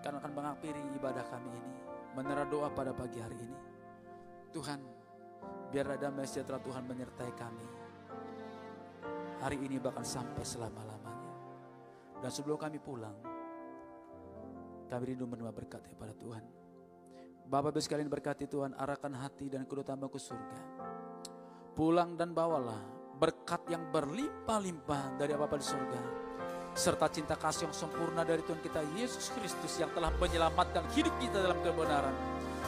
Karena 0.00 0.24
akan 0.24 0.32
mengakhiri 0.32 0.80
ibadah 0.96 1.24
kami 1.28 1.52
ini. 1.52 1.72
Menera 2.16 2.48
doa 2.48 2.72
pada 2.72 2.96
pagi 2.96 3.20
hari 3.20 3.36
ini. 3.36 3.60
Tuhan, 4.56 4.80
biar 5.68 6.00
ada 6.00 6.08
sejahtera 6.24 6.56
Tuhan 6.64 6.80
menyertai 6.88 7.36
kami. 7.36 7.75
Hari 9.40 9.56
ini 9.60 9.76
bahkan 9.76 10.04
sampai 10.04 10.42
selama-lamanya. 10.42 11.32
Dan 12.24 12.30
sebelum 12.32 12.56
kami 12.56 12.80
pulang, 12.80 13.16
kami 14.88 15.02
rindu 15.12 15.28
menerima 15.28 15.52
berkat 15.52 15.84
daripada 15.84 16.16
Tuhan. 16.16 16.44
Bapak 17.46 17.76
Ibu 17.76 17.78
sekalian 17.78 18.10
berkati 18.10 18.50
Tuhan, 18.50 18.74
arahkan 18.74 19.12
hati 19.22 19.46
dan 19.46 19.68
kedua 19.68 19.86
tambah 19.86 20.10
ke 20.10 20.18
surga. 20.18 20.58
Pulang 21.76 22.18
dan 22.18 22.34
bawalah 22.34 22.80
berkat 23.16 23.62
yang 23.70 23.86
berlimpah-limpah 23.92 25.20
dari 25.20 25.32
Bapa 25.36 25.60
di 25.60 25.66
surga. 25.66 26.00
Serta 26.76 27.08
cinta 27.08 27.38
kasih 27.38 27.68
yang 27.68 27.76
sempurna 27.76 28.26
dari 28.26 28.44
Tuhan 28.44 28.60
kita 28.60 28.84
Yesus 28.98 29.32
Kristus 29.32 29.80
yang 29.80 29.88
telah 29.96 30.12
menyelamatkan 30.20 30.84
hidup 30.92 31.14
kita 31.22 31.40
dalam 31.40 31.56
kebenaran. 31.64 32.12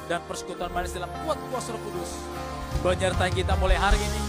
Dan 0.09 0.25
persekutuan 0.25 0.73
manis 0.73 0.97
dalam 0.97 1.12
kuat 1.25 1.37
kuasa 1.53 1.77
roh 1.77 1.83
kudus. 1.85 2.16
Menyertai 2.81 3.33
kita 3.35 3.53
mulai 3.61 3.77
hari 3.77 4.01
ini. 4.01 4.28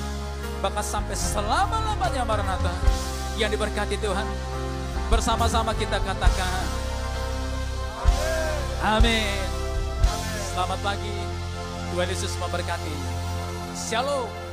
Bahkan 0.60 0.84
sampai 0.84 1.16
selama-lamanya 1.16 2.24
Maranatha. 2.28 2.74
Yang 3.39 3.55
diberkati 3.55 3.95
Tuhan. 4.03 4.28
Bersama-sama 5.07 5.72
kita 5.74 5.97
katakan. 6.03 6.64
Amin. 8.84 9.39
Selamat 10.51 10.80
pagi. 10.84 11.16
Tuhan 11.95 12.07
Yesus 12.12 12.36
memberkati. 12.38 12.95
Shalom. 13.74 14.49